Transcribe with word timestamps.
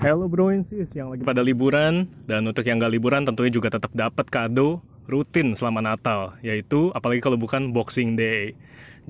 Hello 0.00 0.32
Broinsis 0.32 0.88
yang 0.96 1.12
lagi 1.12 1.20
pada 1.28 1.44
liburan 1.44 2.08
dan 2.24 2.48
untuk 2.48 2.64
yang 2.64 2.80
gak 2.80 2.88
liburan 2.88 3.20
tentunya 3.28 3.52
juga 3.52 3.68
tetap 3.68 3.92
dapat 3.92 4.32
kado 4.32 4.80
rutin 5.04 5.52
selama 5.52 5.84
Natal 5.84 6.40
yaitu 6.40 6.88
apalagi 6.96 7.20
kalau 7.20 7.36
bukan 7.36 7.68
Boxing 7.76 8.16
Day. 8.16 8.56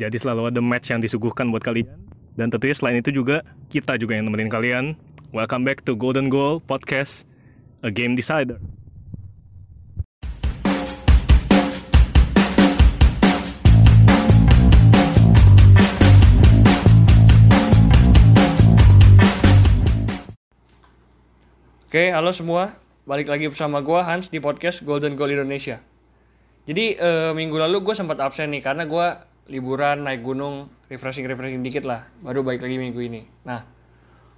Jadi 0.02 0.18
selalu 0.18 0.50
ada 0.50 0.58
match 0.58 0.90
yang 0.90 0.98
disuguhkan 0.98 1.54
buat 1.54 1.62
kalian 1.62 1.86
dan 2.34 2.50
tentunya 2.50 2.74
selain 2.74 2.98
itu 2.98 3.14
juga 3.14 3.46
kita 3.70 4.02
juga 4.02 4.18
yang 4.18 4.26
nemenin 4.26 4.50
kalian. 4.50 4.98
Welcome 5.30 5.62
back 5.62 5.86
to 5.86 5.94
Golden 5.94 6.26
Goal 6.26 6.58
Podcast, 6.58 7.22
a 7.86 7.94
game 7.94 8.18
decider. 8.18 8.58
Oke, 21.90 22.14
halo 22.14 22.30
semua. 22.30 22.78
Balik 23.02 23.26
lagi 23.26 23.50
bersama 23.50 23.82
gua 23.82 24.06
Hans 24.06 24.30
di 24.30 24.38
podcast 24.38 24.86
Golden 24.86 25.18
Goal 25.18 25.34
Indonesia. 25.34 25.82
Jadi 26.62 26.94
eh, 26.94 27.34
minggu 27.34 27.58
lalu 27.58 27.82
gue 27.82 27.98
sempat 27.98 28.14
absen 28.22 28.54
nih 28.54 28.62
karena 28.62 28.86
gua 28.86 29.26
liburan 29.50 30.06
naik 30.06 30.22
gunung, 30.22 30.70
refreshing 30.86 31.26
refreshing 31.26 31.66
dikit 31.66 31.82
lah. 31.82 32.06
Baru 32.22 32.46
balik 32.46 32.62
lagi 32.62 32.78
minggu 32.78 33.00
ini. 33.02 33.26
Nah, 33.42 33.66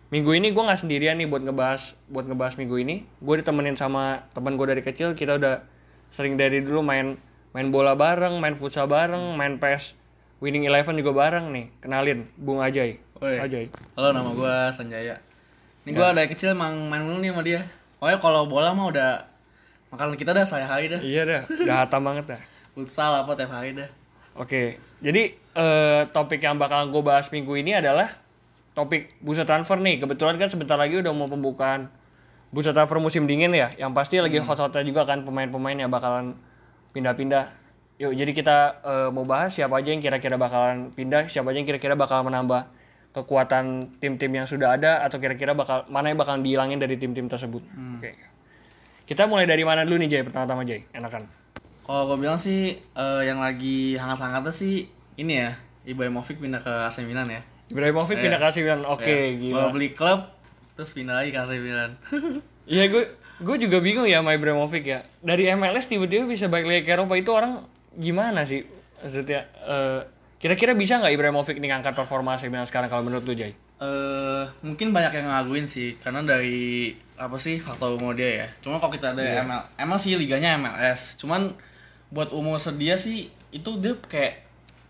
minggu 0.09 0.33
ini 0.33 0.49
gue 0.49 0.63
nggak 0.65 0.81
sendirian 0.81 1.21
nih 1.21 1.29
buat 1.29 1.45
ngebahas 1.45 1.93
buat 2.09 2.25
ngebahas 2.25 2.57
minggu 2.57 2.77
ini. 2.89 3.05
Gue 3.21 3.45
ditemenin 3.45 3.77
sama 3.77 4.25
teman 4.33 4.57
gue 4.57 4.73
dari 4.73 4.81
kecil. 4.81 5.13
Kita 5.13 5.37
udah 5.37 5.61
sering 6.09 6.41
dari 6.41 6.65
dulu 6.65 6.81
main 6.81 7.21
main 7.53 7.69
bola 7.69 7.93
bareng, 7.93 8.41
main 8.41 8.57
futsal 8.57 8.89
bareng, 8.89 9.37
main 9.37 9.61
PES 9.61 10.01
Winning 10.41 10.65
Eleven 10.73 10.97
juga 10.97 11.13
bareng 11.13 11.53
nih. 11.53 11.69
Kenalin, 11.85 12.33
Bung 12.33 12.65
Ajay. 12.65 12.97
Woi. 13.21 13.37
Ajay. 13.37 13.69
Halo 13.93 14.17
nama 14.17 14.33
gue 14.33 14.55
Sanjaya. 14.73 15.32
Ini 15.83 15.99
gue 15.99 16.09
dari 16.15 16.29
kecil 16.31 16.55
emang 16.55 16.87
main 16.87 17.03
mulu 17.03 17.19
nih 17.19 17.35
sama 17.35 17.43
dia. 17.43 17.67
Pokoknya 17.99 18.19
kalau 18.23 18.47
bola 18.47 18.71
mah 18.71 18.87
udah 18.87 19.11
makanan 19.91 20.15
kita 20.15 20.31
dah 20.31 20.47
saya 20.47 20.67
hari 20.71 20.87
dah. 20.87 21.03
Iya 21.03 21.23
dah, 21.27 21.43
udah 21.51 21.77
hatam 21.83 22.07
banget 22.07 22.25
dah. 22.39 22.41
Futsal 22.79 23.11
apa 23.27 23.35
tiap 23.35 23.51
hari 23.51 23.75
dah. 23.75 23.91
Oke, 24.39 24.79
jadi 25.03 25.35
eh, 25.35 26.03
topik 26.15 26.39
yang 26.39 26.57
bakal 26.57 26.87
gue 26.89 27.03
bahas 27.03 27.29
minggu 27.35 27.53
ini 27.59 27.77
adalah 27.77 28.09
topik 28.79 29.19
bursa 29.19 29.43
transfer 29.43 29.77
nih. 29.83 30.01
Kebetulan 30.07 30.39
kan 30.39 30.49
sebentar 30.49 30.79
lagi 30.79 31.03
udah 31.03 31.11
mau 31.11 31.27
pembukaan 31.27 31.91
bursa 32.55 32.71
transfer 32.71 33.03
musim 33.03 33.27
dingin 33.27 33.51
ya. 33.51 33.75
Yang 33.75 33.93
pasti 33.93 34.23
lagi 34.23 34.39
hot-hotnya 34.39 34.87
juga 34.87 35.03
kan 35.03 35.27
pemain-pemain 35.27 35.77
yang 35.77 35.91
bakalan 35.91 36.39
pindah-pindah. 36.95 37.59
Yuk, 37.99 38.15
jadi 38.15 38.31
kita 38.31 38.57
eh, 38.87 39.09
mau 39.11 39.27
bahas 39.27 39.51
siapa 39.51 39.83
aja 39.83 39.91
yang 39.91 40.01
kira-kira 40.01 40.39
bakalan 40.39 40.95
pindah, 40.95 41.27
siapa 41.27 41.51
aja 41.51 41.59
yang 41.59 41.67
kira-kira 41.67 41.99
bakal 41.99 42.23
menambah 42.23 42.71
kekuatan 43.13 43.93
tim-tim 44.01 44.33
yang 44.33 44.49
sudah 44.49 44.75
ada 44.75 45.05
atau 45.05 45.21
kira-kira 45.21 45.53
bakal 45.53 45.85
mana 45.93 46.09
yang 46.09 46.19
bakal 46.19 46.41
dihilangin 46.41 46.81
dari 46.81 46.97
tim-tim 46.97 47.29
tersebut. 47.29 47.61
Oke. 47.97 48.17
Kita 49.05 49.29
mulai 49.29 49.45
dari 49.45 49.63
mana 49.63 49.85
dulu 49.85 50.01
nih 50.01 50.09
Jay? 50.09 50.23
Pertama-tama 50.25 50.65
Jay, 50.65 50.89
enakan. 50.97 51.29
Kalau 51.85 52.03
gue 52.09 52.19
bilang 52.25 52.41
sih 52.41 52.73
eh, 52.79 53.23
yang 53.27 53.43
lagi 53.43 54.01
hangat-hangatnya 54.01 54.55
sih 54.55 54.89
ini 55.21 55.45
ya 55.45 55.53
Ibrahimovic 55.85 56.41
pindah 56.41 56.65
ke 56.65 56.73
AC 56.89 57.05
Milan 57.05 57.29
ya. 57.29 57.43
Ibrahimovic 57.69 58.17
pindah 58.17 58.39
ke 58.41 58.47
AC 58.49 58.57
Milan. 58.65 58.87
Oke, 58.89 59.05
Ya, 59.05 59.29
gila. 59.37 59.69
Mau 59.69 59.75
beli 59.77 59.93
klub 59.93 60.31
terus 60.73 60.97
pindah 60.97 61.21
lagi 61.21 61.31
ke 61.35 61.39
AC 61.39 61.53
Milan. 61.61 61.93
Iya 62.63 62.87
gue 62.95 63.19
gue 63.43 63.57
juga 63.59 63.83
bingung 63.83 64.07
ya 64.07 64.23
sama 64.23 64.39
Ibrahimovic 64.39 64.87
ya. 64.87 65.03
Dari 65.19 65.51
MLS 65.59 65.91
tiba-tiba 65.91 66.31
bisa 66.31 66.47
balik 66.47 66.71
lagi 66.71 66.83
ke 66.87 66.95
Eropa 66.95 67.19
itu 67.19 67.35
orang 67.35 67.67
gimana 67.91 68.47
sih? 68.47 68.63
Maksudnya 69.03 69.51
eh, 69.67 70.01
kira-kira 70.43 70.75
bisa 70.75 70.99
nggak 70.99 71.15
Ibrahimovic 71.15 71.57
nih 71.57 71.71
ngangkat 71.71 71.95
performa 71.95 72.35
AC 72.35 72.51
Milan 72.51 72.67
sekarang 72.67 72.91
kalau 72.91 73.07
menurut 73.07 73.23
lu 73.23 73.33
Jay? 73.33 73.55
Eh 73.79 74.45
mungkin 74.61 74.91
banyak 74.91 75.15
yang 75.15 75.31
ngaguin 75.31 75.71
sih 75.71 75.95
karena 76.03 76.19
dari 76.21 76.91
apa 77.15 77.39
sih 77.39 77.63
faktor 77.63 77.95
umur 77.95 78.19
dia 78.19 78.43
ya. 78.43 78.49
Cuma 78.59 78.83
kalau 78.83 78.91
kita 78.91 79.15
ada 79.15 79.23
ML, 79.23 79.63
emang 79.79 79.99
sih 79.99 80.19
liganya 80.19 80.59
MLS. 80.59 81.15
Cuman 81.15 81.55
buat 82.11 82.35
umur 82.35 82.59
sedia 82.59 82.99
sih 82.99 83.31
itu 83.55 83.71
dia 83.79 83.95
kayak 84.03 84.43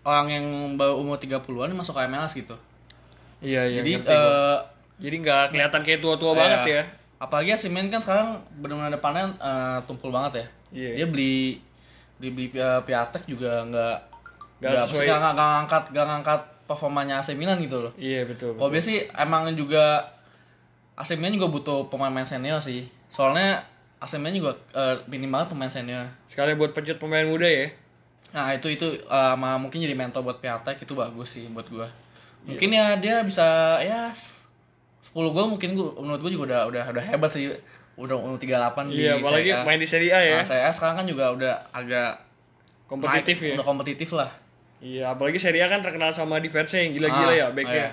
orang 0.02 0.26
yang 0.28 0.46
baru 0.74 0.98
umur 0.98 1.20
30-an 1.20 1.70
masuk 1.72 1.94
ke 1.94 2.08
MLS 2.08 2.32
gitu. 2.32 2.56
Iya 3.38 3.68
iya. 3.68 3.76
Jadi 3.84 3.92
eh 4.02 4.56
jadi 4.98 5.14
nggak 5.18 5.44
kelihatan 5.52 5.80
kayak 5.82 6.00
tua-tua 6.00 6.32
Iya. 6.32 6.40
banget 6.40 6.60
ya. 6.66 6.84
apalagi 7.22 7.54
AC 7.54 7.70
Milan 7.70 7.86
kan 7.86 8.02
sekarang 8.02 8.28
benar-benar 8.58 8.90
depannya 8.90 9.24
eh, 9.36 9.78
tumpul 9.86 10.10
banget 10.10 10.32
ya. 10.42 10.46
Iya. 10.72 10.90
Dia 10.96 11.06
beli 11.06 11.60
beli 12.18 12.30
beli 12.32 12.46
Pi- 12.50 12.82
Piatek 12.82 13.28
juga 13.28 13.62
nggak 13.62 13.96
Nggak 14.62 14.86
sesuai- 14.86 15.08
nggak 15.10 15.32
nggak 15.34 15.48
ngangkat 15.50 15.82
nggak 15.90 16.06
ngangkat 16.06 16.40
performanya 16.70 17.14
AC 17.18 17.34
Milan 17.34 17.58
gitu 17.58 17.82
loh. 17.82 17.92
Iya 17.98 18.22
betul. 18.24 18.54
Kalau 18.54 18.70
sih 18.78 19.04
emang 19.18 19.50
juga 19.58 20.06
AC 20.94 21.18
Milan 21.18 21.34
juga 21.34 21.50
butuh 21.50 21.90
pemain-pemain 21.90 22.24
senior 22.24 22.62
sih. 22.62 22.86
Soalnya 23.10 23.60
AC 23.98 24.16
Milan 24.22 24.38
juga 24.38 24.52
eh, 24.72 24.94
minim 25.10 25.28
banget 25.28 25.50
pemain 25.52 25.68
senior. 25.68 26.06
Sekali 26.30 26.54
buat 26.54 26.70
pecut 26.70 26.96
pemain 26.96 27.26
muda 27.26 27.44
ya. 27.44 27.68
Nah 28.32 28.54
itu 28.54 28.70
itu 28.70 28.86
eh, 28.88 29.02
sama 29.34 29.58
mungkin 29.58 29.82
jadi 29.82 29.92
mentor 29.92 30.22
buat 30.22 30.38
Piatek 30.38 30.86
itu 30.86 30.94
bagus 30.94 31.34
sih 31.36 31.50
buat 31.50 31.66
gua. 31.68 31.90
Mungkin 32.42 32.74
ya 32.74 32.96
dia 32.98 33.22
bisa 33.22 33.78
ya 33.78 34.10
10 34.14 35.14
gol 35.30 35.46
mungkin 35.50 35.74
gua 35.76 35.92
menurut 35.98 36.20
gua 36.22 36.30
juga 36.32 36.44
udah 36.48 36.60
udah 36.70 36.84
udah 36.94 37.04
hebat 37.04 37.30
sih. 37.30 37.50
Udah 37.92 38.16
umur 38.16 38.40
38 38.40 38.88
di 38.88 39.04
Iya, 39.04 39.20
apalagi 39.20 39.52
main 39.68 39.76
di 39.76 39.84
Serie 39.84 40.08
A 40.16 40.20
ya. 40.24 40.40
Nah, 40.40 40.48
Serie 40.48 40.64
A 40.64 40.72
sekarang 40.72 41.04
kan 41.04 41.06
juga 41.06 41.28
udah 41.28 41.54
agak 41.76 42.24
Kompetitif 42.88 43.36
naik, 43.36 43.48
ya. 43.48 43.54
Udah 43.60 43.66
kompetitif 43.68 44.08
lah. 44.12 44.30
Iya, 44.82 45.14
apalagi 45.14 45.38
Serie 45.38 45.62
A 45.62 45.68
kan 45.68 45.78
terkenal 45.78 46.10
sama 46.10 46.36
defense 46.36 46.74
yang 46.74 46.90
gila-gila 46.92 47.30
Ah, 47.30 47.32
ya 47.32 47.46
backnya. 47.48 47.74
iya. 47.86 47.90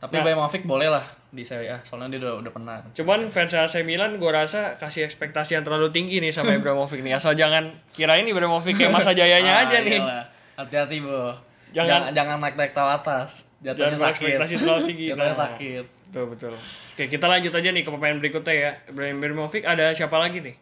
Tapi 0.00 0.12
Nah. 0.12 0.20
Ibrahimovic 0.24 0.64
boleh 0.64 0.88
lah 0.88 1.04
di 1.28 1.44
Serie 1.44 1.68
A. 1.70 1.78
Soalnya 1.80 2.08
dia 2.10 2.20
udah 2.22 2.40
udah 2.40 2.50
pernah. 2.50 2.80
Cuman 2.90 3.28
fans 3.28 3.52
AC 3.52 3.84
Milan 3.84 4.16
gue 4.16 4.30
rasa 4.30 4.72
kasih 4.74 5.04
ekspektasi 5.04 5.54
yang 5.54 5.62
terlalu 5.62 5.88
tinggi 5.90 6.16
nih 6.18 6.32
sama 6.32 6.50
Ibrahimovic 6.58 6.98
nih. 6.98 7.12
Asal 7.14 7.36
jangan 7.36 7.68
kirain 7.90 8.24
Ibrahimovic 8.24 8.74
kayak 8.74 8.90
masa 8.90 9.12
jayanya 9.12 9.52
Ah, 9.54 9.62
aja 9.62 9.76
nih. 9.78 10.00
iyalah. 10.00 10.24
Hati-hati, 10.56 10.96
Bro. 10.98 11.36
Jangan- 11.70 11.86
Jangan 12.08 12.12
jangan 12.12 12.36
naik-naik 12.40 12.72
tahu 12.72 12.88
atas. 12.90 13.44
Jatuhnya 13.60 13.92
Jangan 13.92 14.00
sakit. 14.02 14.24
ekspektasi 14.24 14.54
terlalu 14.58 14.80
tinggi. 14.86 15.04
Jatuhnya 15.12 15.28
Nah. 15.28 15.40
sakit. 15.46 15.84
Betul 16.10 16.24
betul. 16.26 16.52
Oke 16.90 17.04
kita 17.06 17.26
lanjut 17.26 17.52
aja 17.54 17.68
nih 17.70 17.82
ke 17.82 17.90
pemain 17.90 18.16
berikutnya 18.16 18.54
ya. 18.56 18.70
Ibrahim 18.86 19.20
Ibrahimovic 19.20 19.62
ada 19.62 19.92
siapa 19.92 20.16
lagi 20.16 20.40
nih? 20.40 20.56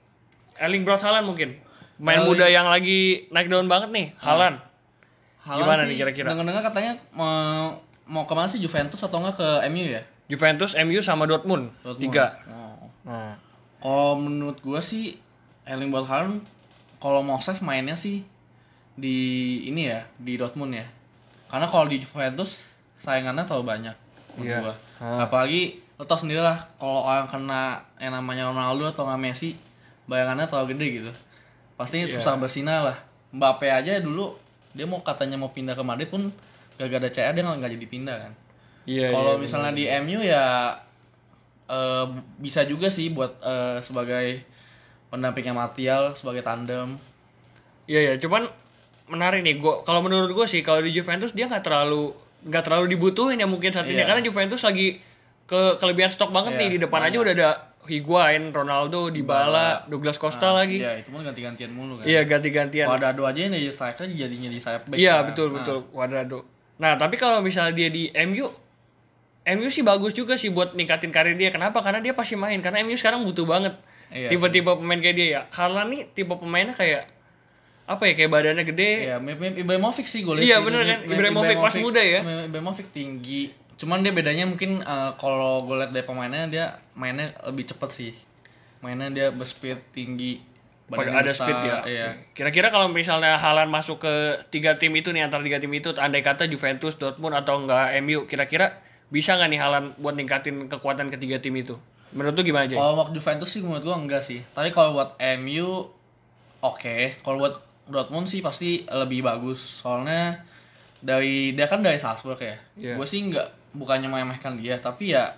Erling 0.59 0.83
Braut 0.83 0.99
Haaland 0.99 1.25
mungkin. 1.25 1.63
Pemain 1.97 2.21
Erling- 2.21 2.27
muda 2.29 2.47
yang 2.49 2.67
lagi 2.67 3.31
naik 3.31 3.47
daun 3.47 3.65
banget 3.65 3.89
nih. 3.89 4.07
Haaland. 4.19 4.67
Haaland 5.45 5.65
Gimana 5.65 5.83
sih, 5.83 5.89
nih 5.91 5.97
kira-kira? 6.03 6.27
Dengar-dengar 6.35 6.63
katanya 6.67 6.93
mau 7.15 7.79
mau 8.09 8.25
ke 8.25 8.33
mana 8.35 8.49
sih 8.49 8.59
Juventus 8.59 8.99
atau 9.01 9.21
enggak 9.21 9.37
ke 9.39 9.49
MU 9.71 9.87
ya? 9.87 10.03
Juventus, 10.29 10.77
MU 10.77 11.01
sama 11.01 11.25
Dortmund. 11.25 11.73
Dortmund. 11.81 12.01
Tiga. 12.03 12.27
Oh. 12.51 12.89
Nah. 13.09 13.35
Kalau 13.79 14.19
menurut 14.19 14.59
gua 14.61 14.83
sih 14.83 15.17
Erling 15.65 15.93
Haaland 15.95 16.43
kalau 16.99 17.23
mau 17.23 17.39
save 17.39 17.63
mainnya 17.63 17.95
sih 17.95 18.27
di 18.99 19.17
ini 19.71 19.87
ya, 19.89 20.03
di 20.19 20.35
Dortmund 20.35 20.75
ya. 20.75 20.87
Karena 21.49 21.71
kalau 21.71 21.87
di 21.87 22.03
Juventus 22.03 22.67
saingannya 22.99 23.47
terlalu 23.47 23.65
banyak 23.79 23.97
menurut 24.37 24.49
Iya. 24.51 24.59
gua. 24.61 24.75
Ah. 24.99 25.25
Apalagi 25.25 25.79
lo 25.99 26.07
tau 26.07 26.19
sendiri 26.19 26.39
lah 26.43 26.67
kalau 26.79 27.07
orang 27.07 27.27
kena 27.27 27.83
yang 27.99 28.15
namanya 28.15 28.51
Ronaldo 28.51 28.87
atau 28.91 29.07
nggak 29.07 29.19
Messi 29.23 29.55
bayangannya 30.07 30.47
terlalu 30.51 30.75
gede 30.75 30.87
gitu. 31.03 31.13
Pasti 31.79 32.03
Iya. 32.03 32.11
susah 32.11 32.35
bersinar 32.37 32.83
lah. 32.83 32.99
Mbappe 33.31 33.71
aja 33.71 34.03
dulu 34.03 34.35
dia 34.79 34.87
mau 34.87 35.03
katanya 35.03 35.35
mau 35.35 35.51
pindah 35.51 35.75
ke 35.75 35.83
Madrid 35.83 36.07
pun 36.07 36.31
gak 36.79 36.95
ada 36.95 37.11
CR 37.11 37.35
dia 37.35 37.43
nggak 37.43 37.75
jadi 37.75 37.87
pindah 37.91 38.17
kan. 38.23 38.33
Iya. 38.87 39.11
Kalau 39.11 39.35
iya, 39.35 39.43
misalnya 39.43 39.73
di 39.75 39.85
MU 39.99 40.23
ya 40.23 40.79
eh, 41.67 42.07
bisa 42.39 42.63
juga 42.63 42.89
sih 42.89 43.11
buat 43.11 43.35
eh, 43.43 43.83
sebagai 43.83 44.47
pendampingnya 45.11 45.53
Martial 45.53 46.15
sebagai 46.15 46.47
tandem. 46.47 46.97
Iya 47.91 48.13
ya, 48.13 48.15
cuman 48.23 48.47
menarik 49.09 49.43
nih. 49.43 49.59
Gua 49.59 49.83
kalau 49.83 50.05
menurut 50.05 50.31
gue 50.31 50.47
sih 50.47 50.63
kalau 50.63 50.85
di 50.85 50.95
Juventus 50.95 51.35
dia 51.35 51.51
nggak 51.51 51.65
terlalu 51.65 52.15
nggak 52.47 52.63
terlalu 52.63 52.95
dibutuhin 52.95 53.43
ya 53.43 53.51
mungkin 53.51 53.75
saat 53.75 53.91
ini 53.91 53.99
Iya. 53.99 54.07
karena 54.07 54.23
Juventus 54.23 54.63
lagi 54.63 55.03
ke 55.49 55.61
kelebihan 55.83 56.07
stok 56.13 56.31
banget 56.31 56.55
Iya, 56.55 56.61
nih 56.63 56.69
di 56.71 56.79
depan 56.87 57.01
aja 57.03 57.19
banyak. 57.19 57.25
udah 57.25 57.33
ada 57.35 57.49
Higuain, 57.89 58.53
Ronaldo, 58.53 59.09
Dybala, 59.09 59.89
Douglas 59.89 60.21
Costa 60.21 60.53
Nah, 60.53 60.63
lagi. 60.63 60.79
Iya, 60.79 61.01
itu 61.01 61.09
pun 61.09 61.25
ganti-gantian 61.25 61.73
mulu 61.73 61.99
kan. 61.99 62.05
Iya 62.05 62.23
ganti-gantian. 62.29 62.87
Dua 62.87 63.33
aja 63.33 63.41
yang 63.41 63.53
jadi 63.57 63.73
striker 63.73 64.05
jadinya 64.13 64.49
di 64.53 64.61
sayap 64.61 64.87
back. 64.87 65.01
Iya 65.01 65.25
kan. 65.25 65.33
betul 65.33 65.47
Nah, 65.49 65.55
betul 65.61 65.77
Cuadrado. 65.91 66.41
Nah 66.79 66.95
tapi 66.95 67.17
kalau 67.19 67.43
misalnya 67.43 67.75
dia 67.75 67.89
di 67.91 68.13
MU, 68.29 68.47
MU 69.49 69.69
sih 69.73 69.83
bagus 69.83 70.13
juga 70.13 70.37
sih 70.37 70.53
buat 70.53 70.77
ningkatin 70.77 71.11
karir 71.11 71.35
dia. 71.35 71.49
Kenapa? 71.49 71.81
Karena 71.81 72.05
dia 72.05 72.13
pasti 72.13 72.37
main. 72.37 72.61
Karena 72.61 72.85
MU 72.85 72.95
sekarang 72.95 73.25
butuh 73.25 73.49
banget 73.49 73.75
Iya 74.09 74.33
tipe-tipe 74.33 74.73
pemain 74.73 75.01
kayak 75.01 75.17
dia 75.17 75.27
ya. 75.29 75.41
Haaland 75.53 75.89
nih 75.93 76.03
tipe 76.17 76.33
pemainnya 76.33 76.73
kayak 76.73 77.13
apa 77.89 78.05
ya 78.05 78.13
kayak 78.13 78.31
badannya 78.33 78.65
gede. 78.69 79.09
Iya, 79.09 79.17
Ibrahimovic 79.65 80.05
sih 80.05 80.21
gue 80.21 80.45
Iya, 80.45 80.61
bener 80.61 80.85
kan? 80.85 80.99
Ibrahimovic 81.09 81.57
pas 81.57 81.75
muda 81.81 82.05
ya? 82.05 82.21
Ibrahimovic 82.21 82.93
tinggi. 82.93 83.68
Cuman 83.79 84.03
dia 84.03 84.11
bedanya 84.11 84.45
mungkin 84.45 84.83
eh, 84.83 85.11
kalau 85.17 85.63
gue 85.65 85.79
liat 85.79 85.95
dari 85.95 86.05
pemainnya 86.05 86.51
dia 86.51 86.67
mainnya 86.99 87.33
lebih 87.47 87.71
cepet 87.71 87.91
sih. 87.95 88.13
Mainnya 88.83 89.09
dia 89.15 89.27
berspeed 89.31 89.95
tinggi. 89.95 90.43
Pada 90.89 91.21
ada 91.21 91.29
besar, 91.29 91.53
speed 91.53 91.59
ya. 91.69 91.77
Iya. 91.85 92.09
Kira-kira 92.33 92.73
kalau 92.73 92.89
misalnya 92.89 93.37
Haaland 93.37 93.69
masuk 93.69 94.09
ke 94.09 94.41
tiga 94.49 94.81
tim 94.81 94.97
itu 94.97 95.13
nih 95.13 95.29
antara 95.29 95.45
tiga 95.45 95.61
tim 95.61 95.69
itu, 95.77 95.93
andai 96.01 96.25
kata 96.25 96.49
Juventus, 96.49 96.97
Dortmund 96.97 97.37
atau 97.37 97.61
enggak 97.61 97.93
MU, 98.01 98.25
kira-kira 98.25 98.81
bisa 99.13 99.37
nggak 99.37 99.53
nih 99.53 99.61
Haaland 99.61 99.87
buat 100.01 100.17
ningkatin 100.17 100.73
kekuatan 100.73 101.13
ketiga 101.13 101.45
tim 101.45 101.53
itu? 101.61 101.77
Menurut 102.17 102.41
lu 102.41 102.43
gimana 102.49 102.65
aja? 102.65 102.81
Kalau 102.81 102.97
buat 102.97 103.13
Juventus 103.13 103.53
sih 103.53 103.61
menurut 103.61 103.85
gua 103.85 104.01
enggak 104.01 104.25
sih. 104.25 104.41
Tapi 104.57 104.73
kalau 104.73 104.97
buat 104.97 105.21
MU 105.21 105.93
oke. 106.65 107.21
Kalau 107.21 107.37
buat 107.37 107.61
Dortmund 107.85 108.25
sih 108.25 108.41
pasti 108.41 108.89
lebih 108.89 109.29
bagus. 109.29 109.61
Soalnya 109.85 110.41
dari 111.05 111.53
dia 111.53 111.69
kan 111.69 111.85
dari 111.85 112.01
Salzburg 112.01 112.41
ya. 112.41 112.57
Iya. 112.81 112.95
Gue 112.97 113.05
sih 113.05 113.29
enggak 113.29 113.58
bukannya 113.71 114.07
meremehkan 114.07 114.55
dia, 114.55 114.77
tapi 114.77 115.11
ya 115.11 115.35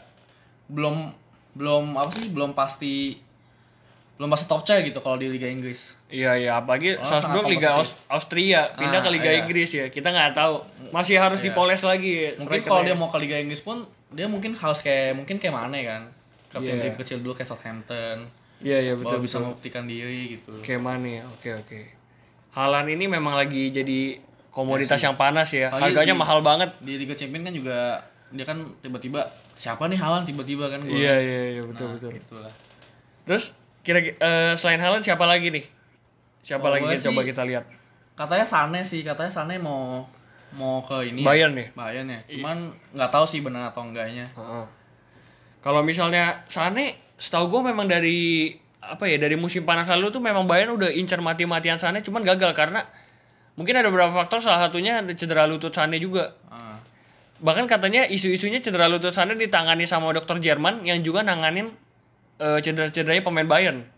belum 0.67 1.11
belum 1.51 1.95
apa 1.95 2.11
sih 2.13 2.29
belum 2.29 2.53
pasti 2.53 3.19
belum 4.15 4.29
pasti 4.29 4.47
top 4.47 4.63
tier 4.63 4.85
gitu 4.85 4.99
kalau 4.99 5.17
di 5.17 5.27
Liga 5.27 5.47
Inggris. 5.47 5.97
Iya 6.07 6.37
iya 6.37 6.53
apalagi 6.55 6.95
Oh, 6.95 7.03
Salzburg 7.03 7.49
Liga 7.49 7.73
kompetitif. 7.73 7.97
Aus- 7.97 7.97
Austria 8.07 8.61
pindah 8.75 9.01
Ah, 9.01 9.03
ke 9.03 9.11
Liga 9.11 9.31
iya. 9.31 9.39
Inggris 9.41 9.71
ya 9.73 9.89
kita 9.89 10.09
nggak 10.09 10.31
tahu 10.33 10.61
masih 10.91 11.17
harus 11.17 11.41
Iya. 11.41 11.51
dipoles 11.51 11.81
lagi 11.81 12.37
Mungkin 12.37 12.61
kalau 12.63 12.83
dia 12.83 12.93
mau 12.93 13.09
ke 13.09 13.17
Liga 13.17 13.37
Inggris 13.37 13.59
pun 13.59 13.83
dia 14.11 14.27
mungkin 14.27 14.53
harus 14.53 14.79
kayak 14.79 15.17
mungkin 15.17 15.37
kayak 15.37 15.55
mana 15.57 15.75
kan. 15.81 16.03
Ke 16.49 16.59
tim-tim 16.61 16.95
kecil 16.95 17.19
dulu 17.19 17.33
kayak 17.33 17.49
Southampton. 17.49 18.29
iya 18.61 18.77
iya 18.79 18.93
betul 18.93 19.17
Baru 19.17 19.25
bisa 19.25 19.35
betul 19.35 19.45
membuktikan 19.49 19.85
diri 19.85 20.37
gitu. 20.37 20.53
kayak 20.61 20.79
mana 20.79 21.09
ya 21.09 21.25
oke 21.27 21.49
oke 21.57 21.81
Halan 22.51 22.87
ini 22.89 23.09
memang 23.09 23.33
lagi 23.33 23.71
jadi 23.71 24.21
komoditas 24.51 25.01
yang 25.01 25.17
panas 25.17 25.49
ya 25.49 25.73
harganya 25.73 26.13
di- 26.13 26.19
mahal 26.19 26.43
banget 26.43 26.69
Di 26.77 26.99
Liga 26.99 27.15
Champions 27.15 27.41
kan 27.43 27.55
juga 27.55 27.79
dia 28.31 28.45
kan 28.47 28.63
tiba-tiba 28.79 29.27
siapa 29.59 29.87
nih 29.87 29.99
Haaland 29.99 30.25
tiba-tiba 30.25 30.71
kan 30.71 30.81
gua. 30.83 30.95
iya 30.95 31.15
iya 31.19 31.41
iya 31.59 31.63
betul 31.67 31.91
Nah, 31.91 31.95
betul 31.99 32.11
Itulah. 32.15 32.53
terus 33.27 33.55
kira 33.81 33.99
eh, 34.01 34.53
selain 34.55 34.79
Halan 34.79 35.01
siapa 35.01 35.25
lagi 35.25 35.51
nih 35.51 35.65
siapa 36.41 36.63
Kalau 36.63 36.75
lagi 36.79 36.85
nih 36.87 37.01
coba 37.11 37.21
kita 37.25 37.43
lihat 37.45 37.65
Katanya 38.15 38.45
Sane 38.45 38.85
sih, 38.85 39.01
katanya 39.01 39.33
Sane 39.33 39.57
mau 39.57 40.05
mau 40.53 40.85
ke 40.85 41.09
ini. 41.09 41.25
Bayern 41.25 41.57
nih 41.57 41.73
Bayern 41.73 42.05
ya. 42.05 42.21
Cuman 42.29 42.69
nggak 42.93 43.09
tahu 43.09 43.25
sih 43.25 43.41
benar 43.41 43.73
atau 43.73 43.81
enggaknya. 43.81 44.29
Kalau 45.61 45.81
misalnya 45.81 46.45
Sane, 46.45 47.01
setahu 47.17 47.49
gue 47.49 47.73
memang 47.73 47.89
dari 47.89 48.53
apa 48.81 49.09
ya 49.09 49.17
dari 49.17 49.37
musim 49.41 49.65
panas 49.65 49.89
lalu 49.89 50.13
tuh 50.13 50.21
memang 50.21 50.45
Bayern 50.45 50.77
udah 50.77 50.93
incar 50.93 51.21
mati-matian 51.21 51.81
Sane, 51.81 52.05
cuman 52.05 52.21
gagal 52.21 52.53
karena 52.53 52.85
mungkin 53.57 53.77
ada 53.81 53.89
beberapa 53.89 54.13
faktor 54.13 54.41
salah 54.41 54.69
satunya 54.69 55.01
ada 55.01 55.13
cedera 55.17 55.49
lutut 55.49 55.73
Sane 55.73 55.97
juga. 55.97 56.37
Ah. 57.41 57.45
Bahkan 57.49 57.65
katanya 57.67 58.05
isu-isunya 58.05 58.61
cedera 58.61 58.85
lutut 58.85 59.17
Sane 59.17 59.33
ditangani 59.33 59.89
sama 59.89 60.13
dokter 60.13 60.37
Jerman 60.37 60.85
yang 60.85 61.01
juga 61.01 61.25
nanganin 61.25 61.73
eh, 62.37 62.59
cedera-cederanya 62.61 63.25
pemain 63.25 63.49
Bayern. 63.49 63.89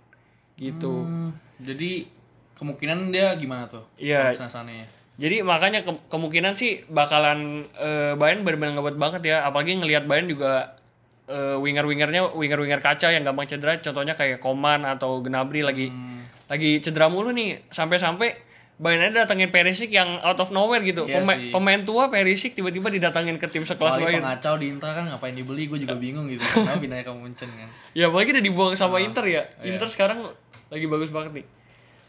Gitu. 0.54 0.90
Hmm, 1.02 1.34
jadi 1.58 2.06
kemungkinan 2.54 3.10
dia 3.10 3.34
gimana 3.34 3.66
tuh? 3.66 3.82
Iya. 3.98 4.30
Sane. 4.38 4.86
Jadi 5.18 5.42
makanya 5.42 5.82
ke- 5.82 6.06
kemungkinan 6.08 6.54
sih 6.54 6.86
bakalan 6.86 7.66
eh, 7.76 8.14
Bayern 8.14 8.46
benar-benar 8.46 8.78
ngebet 8.78 8.96
banget 8.98 9.22
ya. 9.26 9.36
Apalagi 9.42 9.74
ngelihat 9.82 10.06
Bayern 10.06 10.30
juga 10.30 10.78
eh, 11.26 11.58
winger-wingernya 11.58 12.34
winger-winger 12.34 12.78
kaca 12.78 13.10
yang 13.10 13.26
gampang 13.26 13.50
cedera. 13.50 13.74
Contohnya 13.82 14.14
kayak 14.14 14.38
Koman 14.38 14.86
atau 14.86 15.18
Gnabry 15.18 15.66
lagi 15.66 15.90
Hmm, 15.90 16.26
lagi 16.46 16.78
cedera 16.78 17.10
mulu 17.10 17.34
nih. 17.34 17.58
Sampai-sampai 17.70 18.51
Bayern 18.82 19.14
ada 19.14 19.22
datengin 19.22 19.54
Perisic 19.54 19.94
yang 19.94 20.18
out 20.26 20.42
of 20.42 20.50
nowhere 20.50 20.82
gitu. 20.82 21.06
Iya 21.06 21.22
Pema- 21.22 21.38
sih. 21.38 21.54
pemain 21.54 21.80
tua 21.86 22.10
Perisic 22.10 22.58
tiba-tiba 22.58 22.90
didatengin 22.90 23.38
ke 23.38 23.46
tim 23.46 23.62
sekelas 23.62 24.02
Bayern. 24.02 24.18
pengacau 24.18 24.58
di 24.58 24.74
Inter 24.74 24.90
kan 24.90 25.06
ngapain 25.06 25.30
dibeli 25.32 25.70
gue 25.70 25.78
juga 25.78 25.94
bingung 25.94 26.26
gitu. 26.26 26.42
Kenapa 26.42 26.82
pindahnya 26.82 27.06
ke 27.06 27.12
Munchen 27.14 27.46
kan? 27.46 27.70
Ya 27.98 28.10
apalagi 28.10 28.34
udah 28.34 28.42
dibuang 28.42 28.74
sama 28.74 28.98
Inter 28.98 29.22
ya. 29.22 29.46
iya. 29.62 29.70
Inter 29.70 29.86
sekarang 29.86 30.34
lagi 30.66 30.86
bagus 30.90 31.14
banget 31.14 31.30
nih. 31.38 31.46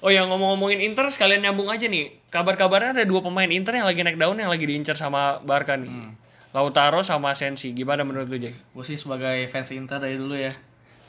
Oh 0.01 0.09
yang 0.09 0.27
ngomong-ngomongin 0.27 0.81
Inter 0.81 1.07
sekalian 1.13 1.45
nyambung 1.45 1.69
aja 1.69 1.85
nih. 1.85 2.09
Kabar-kabarnya 2.27 2.97
ada 2.97 3.05
dua 3.05 3.21
pemain 3.21 3.47
Inter 3.47 3.77
yang 3.77 3.85
lagi 3.85 4.01
naik 4.01 4.17
daun 4.17 4.35
yang 4.35 4.49
lagi 4.49 4.65
diincar 4.65 4.97
sama 4.97 5.39
Barca 5.45 5.77
nih. 5.77 5.87
Hmm. 5.87 6.17
Lautaro 6.51 7.05
sama 7.05 7.37
Sensi. 7.37 7.71
Gimana 7.71 8.01
menurut 8.01 8.27
lu, 8.27 8.35
Jay? 8.35 8.51
Gue 8.51 8.83
sih 8.83 8.97
sebagai 8.97 9.45
fans 9.47 9.69
Inter 9.71 10.01
dari 10.01 10.17
dulu 10.17 10.33
ya. 10.33 10.51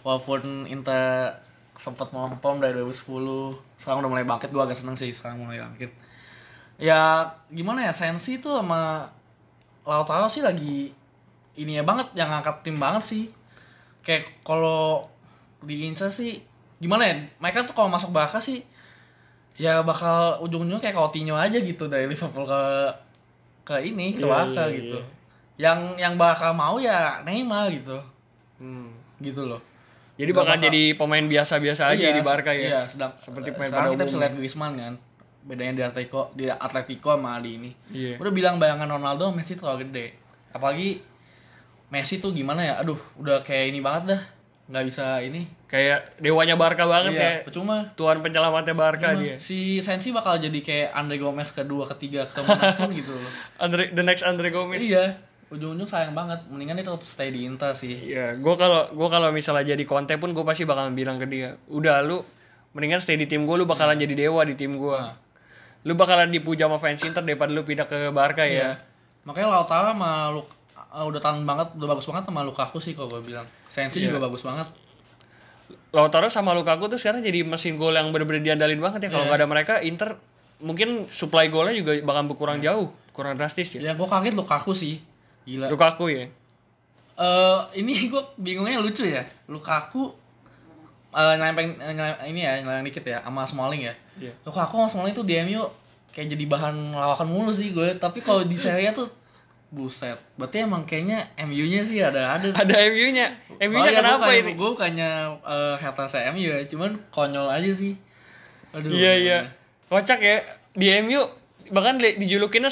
Walaupun 0.05 0.69
Inter 0.69 1.41
sempat 1.75 2.11
melempem 2.15 2.63
dari 2.63 2.79
2010, 2.79 3.59
sekarang 3.79 3.99
udah 4.07 4.11
mulai 4.11 4.27
bangkit. 4.27 4.51
Gue 4.55 4.63
agak 4.63 4.79
seneng 4.79 4.95
sih 4.95 5.11
sekarang 5.11 5.43
mulai 5.43 5.59
bangkit. 5.59 5.91
Ya 6.79 7.31
gimana 7.51 7.87
ya 7.87 7.93
Sensi 7.95 8.43
tuh 8.43 8.59
sama 8.59 9.11
Lautaro 9.87 10.27
sih 10.27 10.43
lagi 10.43 10.91
ini 11.55 11.79
ya 11.79 11.87
banget 11.87 12.11
yang 12.19 12.31
ngangkat 12.31 12.67
tim 12.67 12.79
banget 12.79 13.03
sih. 13.05 13.25
Kayak 14.03 14.31
kalau 14.43 15.07
di 15.63 15.87
Inter 15.87 16.11
sih 16.11 16.43
gimana 16.83 17.07
ya? 17.07 17.15
Mereka 17.39 17.67
tuh 17.67 17.75
kalau 17.75 17.91
masuk 17.91 18.11
Barca 18.11 18.39
sih 18.43 18.63
ya 19.55 19.87
bakal 19.87 20.43
ujung-ujungnya 20.43 20.83
kayak 20.83 20.99
Coutinho 20.99 21.39
aja 21.39 21.63
gitu 21.63 21.87
dari 21.87 22.11
Liverpool 22.11 22.43
ke 22.43 22.63
ke 23.65 23.75
ini 23.87 24.19
ke 24.19 24.27
Iya, 24.27 24.31
Barca 24.31 24.63
iya, 24.67 24.75
gitu. 24.79 24.99
iya. 24.99 25.07
Yang 25.71 25.79
yang 26.03 26.15
Barca 26.19 26.51
mau 26.51 26.83
ya 26.83 27.23
Neymar 27.23 27.71
gitu. 27.71 27.99
Hmm. 28.59 28.91
Gitu 29.23 29.47
loh. 29.47 29.63
Jadi 30.15 30.31
bakal 30.31 30.55
bakal- 30.55 30.65
jadi 30.71 30.83
pemain 30.95 31.27
biasa-biasa 31.27 31.83
aja 31.91 32.07
Iya, 32.07 32.15
di 32.15 32.23
Barca 32.23 32.53
ya. 32.55 32.63
Iya, 32.63 32.81
sedang 32.87 33.13
Seperti 33.19 33.51
pemain 33.51 33.71
sekarang 33.71 33.91
pada 33.91 33.95
kita 33.99 34.05
bisa 34.07 34.19
lihat 34.23 34.35
Griezmann 34.39 34.75
kan. 34.79 34.95
Bedanya 35.45 35.73
di 35.77 35.83
Atletico, 35.85 36.23
di 36.33 36.45
Atletico 36.49 37.11
sama 37.13 37.37
di 37.43 37.51
ini. 37.59 37.71
Iya. 37.91 38.17
Udah 38.23 38.33
bilang 38.33 38.57
bayangan 38.57 38.89
Ronaldo 38.89 39.35
Messi 39.35 39.59
terlalu 39.59 39.91
gede. 39.91 40.07
Apalagi 40.55 41.03
Messi 41.91 42.23
tuh 42.23 42.31
gimana 42.31 42.63
ya? 42.63 42.75
Aduh, 42.81 42.97
udah 43.19 43.43
kayak 43.43 43.75
ini 43.75 43.83
banget 43.83 44.17
dah. 44.17 44.21
Nggak 44.65 44.85
bisa 44.89 45.05
ini. 45.21 45.45
Kayak 45.69 46.17
dewanya 46.23 46.55
Barca 46.57 46.87
banget 46.87 47.19
iya, 47.19 47.21
ya. 47.21 47.33
percuma. 47.45 47.93
Tuan 47.99 48.23
penyelamatnya 48.23 48.73
Barca 48.73 49.13
dia. 49.13 49.37
Si 49.37 49.83
Sensi 49.83 50.15
bakal 50.15 50.39
jadi 50.41 50.57
kayak 50.63 50.89
Andre 50.95 51.19
Gomez 51.21 51.51
kedua, 51.51 51.85
ketiga, 51.91 52.25
ke 52.31 52.41
mana 52.41 52.73
pun 52.73 52.89
gitu 52.95 53.13
loh. 53.13 53.29
Andre 53.67 53.91
the 53.93 54.01
next 54.01 54.23
Andre 54.25 54.49
Gomez. 54.49 54.81
iya, 54.81 55.19
ujung-ujung 55.55 55.87
sayang 55.87 56.13
banget. 56.13 56.43
Mendingan 56.51 56.75
dia 56.75 56.87
tetap 56.87 57.03
stay 57.07 57.31
di 57.31 57.47
Inter 57.47 57.73
sih. 57.73 57.95
Iya, 58.11 58.35
gue 58.35 58.55
kalau 58.59 58.91
gua 58.93 59.09
kalau 59.09 59.31
misalnya 59.31 59.73
jadi 59.73 59.85
konten 59.87 60.19
pun 60.19 60.35
gue 60.35 60.43
pasti 60.43 60.67
bakalan 60.67 60.93
bilang 60.93 61.17
ke 61.17 61.27
dia, 61.27 61.55
udah 61.71 62.03
lu 62.03 62.21
mendingan 62.75 62.99
stay 62.99 63.15
di 63.15 63.25
tim 63.25 63.47
gue, 63.47 63.55
lu 63.55 63.65
bakalan 63.65 63.95
jadi 63.95 64.27
dewa 64.27 64.43
di 64.43 64.59
tim 64.59 64.75
gue. 64.75 64.99
Nah. 64.99 65.15
Lu 65.85 65.95
bakalan 65.95 66.29
dipuja 66.29 66.67
sama 66.67 66.81
fans 66.81 67.05
Inter 67.05 67.23
daripada 67.23 67.53
lu 67.53 67.63
pindah 67.63 67.87
ke 67.87 68.09
Barca 68.11 68.43
Iya. 68.43 68.59
ya. 68.59 68.71
Makanya 69.25 69.49
Lautaro 69.53 69.95
sama 69.95 70.33
Luk 70.33 70.49
uh, 70.75 71.05
udah 71.07 71.21
tahan 71.21 71.45
banget, 71.45 71.77
udah 71.77 71.89
bagus 71.93 72.07
banget 72.09 72.25
sama 72.27 72.41
Lukaku 72.43 72.79
sih 72.81 72.93
kalau 72.97 73.09
gue 73.15 73.23
bilang. 73.31 73.47
Sensi 73.69 74.01
Iya. 74.01 74.11
juga 74.11 74.27
bagus 74.27 74.43
banget. 74.43 74.67
Lautaro 75.95 76.27
sama 76.27 76.51
Lukaku 76.53 76.91
tuh 76.91 76.99
sekarang 76.99 77.23
jadi 77.23 77.47
mesin 77.47 77.79
gol 77.79 77.95
yang 77.95 78.11
bener-bener 78.11 78.43
diandalin 78.43 78.83
banget 78.83 79.07
ya. 79.07 79.11
Kalau 79.15 79.25
Iya. 79.25 79.29
nggak 79.31 79.41
ada 79.41 79.49
mereka, 79.49 79.75
Inter 79.81 80.09
mungkin 80.59 81.07
supply 81.07 81.53
golnya 81.53 81.75
juga 81.77 81.95
bakal 82.03 82.27
berkurang 82.27 82.59
Iya. 82.59 82.75
jauh, 82.75 82.89
kurang 83.15 83.39
drastis 83.39 83.71
ya. 83.77 83.81
Ya 83.81 83.93
gue 83.95 84.09
kaget 84.09 84.35
Lukaku 84.35 84.75
sih. 84.75 84.99
Gila. 85.45 85.69
Lukaku 85.71 86.05
ya. 86.11 86.25
Eh 87.15 87.59
ini 87.79 87.95
gue 88.13 88.23
bingungnya 88.37 88.81
lucu 88.81 89.05
ya. 89.07 89.25
Lukaku 89.49 90.13
eh 91.15 91.35
nyelempeng 91.39 91.79
nyelem- 91.79 92.21
ini 92.27 92.41
ya, 92.43 92.59
nyelempeng 92.61 92.87
dikit 92.91 93.05
ya 93.07 93.23
sama 93.23 93.47
Smalling 93.47 93.83
ya. 93.87 93.95
Iya. 94.19 94.33
Lukaku 94.43 94.81
sama 94.83 94.89
Smalling 94.91 95.15
tuh 95.15 95.27
di 95.27 95.39
MU 95.47 95.63
kayak 96.11 96.31
jadi 96.35 96.45
bahan 96.47 96.95
lawakan 96.95 97.29
mulu 97.31 97.53
sih 97.55 97.71
gue. 97.71 97.95
Tapi 97.97 98.19
kalau 98.21 98.43
di 98.43 98.59
Serie 98.59 98.91
A 98.91 98.95
tuh 98.95 99.11
buset. 99.75 100.15
Berarti 100.39 100.63
emang 100.63 100.87
kayaknya 100.87 101.27
MU-nya 101.47 101.83
sih 101.83 101.99
ada 101.99 102.39
ada 102.39 102.47
sih. 102.47 102.59
Ada 102.59 102.75
MU-nya. 102.95 103.27
MU-nya 103.59 103.91
kenapa 103.91 104.31
ini? 104.31 104.55
Gue 104.55 104.71
bukannya 104.71 105.11
uh, 105.43 105.75
haters 105.79 106.15
MU 106.31 106.47
ya, 106.47 106.63
cuman 106.71 106.95
konyol 107.11 107.51
aja 107.51 107.71
sih. 107.75 107.99
Aduh. 108.71 108.95
Iya 108.95 109.13
iya. 109.19 109.39
Kocak 109.91 110.23
ya. 110.23 110.47
Di 110.75 110.95
MU 111.03 111.27
bahkan 111.75 111.99
dijulukinnya 111.99 112.71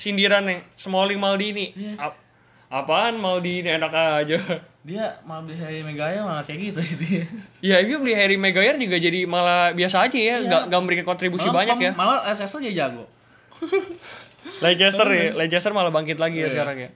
Smaldini. 0.00 0.02
Sindirannya 0.02 0.56
Smalling 0.74 1.20
Maldini. 1.20 1.66
Iya. 1.76 1.94
Ap- 2.00 2.20
apaan 2.72 3.20
Maldini 3.20 3.68
enak 3.68 3.92
aja. 3.92 4.38
Dia 4.80 5.20
malah 5.22 5.44
beli 5.44 5.60
Harry 5.60 5.84
Maguire 5.84 6.24
malah 6.24 6.40
kayak 6.40 6.72
gitu 6.72 6.80
sih 6.80 6.96
dia. 6.96 7.24
Ya 7.60 7.84
MU 7.84 8.00
beli 8.00 8.16
Harry 8.16 8.40
Maguire 8.40 8.80
juga 8.80 8.96
jadi 8.96 9.28
malah 9.28 9.70
biasa 9.70 10.08
aja 10.08 10.16
ya, 10.16 10.24
Iya. 10.24 10.36
nggak 10.40 10.62
nggak 10.66 10.80
memberikan 10.80 11.04
kontribusi 11.04 11.46
Malah 11.46 11.56
banyak 11.60 11.76
ya. 11.78 11.92
Malah 11.92 12.18
SSL 12.32 12.64
dia 12.64 12.72
jago. 12.80 13.04
Leicester 14.64 15.04
ya, 15.06 15.36
Leicester 15.36 15.68
malah 15.70 15.92
bangkit 15.92 16.16
lagi 16.16 16.40
ya 16.40 16.48
Iya. 16.48 16.50
sekarang 16.50 16.76
ya. 16.78 16.90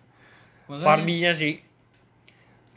Vardy-nya 0.65 1.37
sih. 1.37 1.61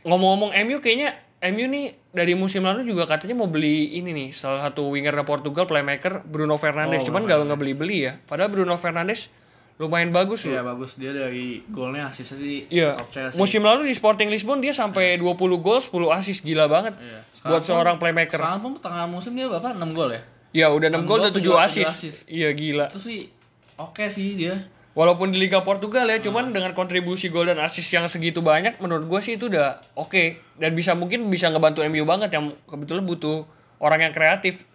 Ngomong-ngomong 0.03 0.51
MU 0.65 0.77
kayaknya 0.79 1.15
MU 1.45 1.65
nih 1.65 1.85
dari 2.11 2.33
musim 2.33 2.65
lalu 2.65 2.83
juga 2.83 3.05
katanya 3.05 3.37
mau 3.37 3.47
beli 3.47 3.95
ini 3.95 4.11
nih 4.11 4.27
salah 4.31 4.65
satu 4.65 4.89
winger 4.89 5.15
Portugal 5.23 5.63
playmaker 5.63 6.19
Bruno 6.21 6.57
Fernandes, 6.57 7.03
Oh, 7.03 7.07
cuman 7.07 7.23
nggak 7.23 7.37
nggak 7.45 7.59
beli-beli 7.59 7.97
ya. 8.03 8.19
Padahal 8.19 8.49
Bruno 8.49 8.75
Fernandes 8.75 9.31
lumayan 9.77 10.09
bagus 10.09 10.41
Iya 10.41 10.59
loh. 10.59 10.73
bagus 10.73 10.97
dia 10.97 11.09
dari 11.09 11.61
golnya 11.67 12.09
asisnya 12.09 12.33
sih 12.35 12.65
Iya. 12.67 12.97
sih. 13.07 13.37
Musim 13.37 13.61
lalu 13.61 13.85
di 13.85 13.93
Sporting 13.93 14.25
Lisbon 14.27 14.57
dia 14.57 14.73
sampai 14.73 15.15
20 15.15 15.37
gol, 15.57 15.77
10 15.77 16.09
assist 16.09 16.41
gila 16.41 16.65
banget. 16.65 16.97
Iya. 16.97 17.19
Buat 17.43 17.63
seorang 17.63 17.95
playmaker. 17.95 18.41
Sekarang 18.41 18.59
pun 18.59 18.73
tengah 18.75 19.05
musim 19.05 19.31
dia 19.31 19.45
berapa? 19.45 19.71
6 19.71 19.93
gol 19.93 20.09
ya? 20.11 20.21
Ya 20.51 20.67
udah 20.67 20.89
6 20.89 20.93
Enam 20.95 21.05
gol 21.05 21.19
gol, 21.19 21.23
dan 21.23 21.31
7 21.31 21.37
tujuh- 21.37 21.53
tujuh 21.53 21.61
assist. 21.61 21.93
assist. 21.93 22.17
Iya 22.25 22.49
gila. 22.51 22.89
Itu 22.89 22.97
sih 22.99 23.29
oke 23.75 24.09
sih 24.09 24.33
dia. 24.35 24.65
Walaupun 24.91 25.29
di 25.29 25.37
Liga 25.37 25.61
Portugal 25.61 26.03
ya, 26.03 26.17
Hmm. 26.17 26.25
cuman 26.25 26.45
dengan 26.49 26.73
kontribusi 26.73 27.29
gol 27.29 27.45
dan 27.45 27.61
assist 27.61 27.85
yang 27.87 28.09
segitu 28.09 28.41
banyak, 28.41 28.81
menurut 28.81 29.05
gue 29.05 29.19
sih 29.21 29.37
itu 29.37 29.45
udah 29.45 29.77
oke 29.93 30.23
dan 30.55 30.73
bisa 30.73 30.91
mungkin 30.91 31.29
bisa 31.29 31.47
ngebantu 31.47 31.85
MU 31.85 32.01
banget 32.01 32.33
yang 32.33 32.49
kebetulan 32.65 33.05
butuh 33.05 33.45
orang 33.77 34.01
yang 34.01 34.11
kreatif. 34.11 34.65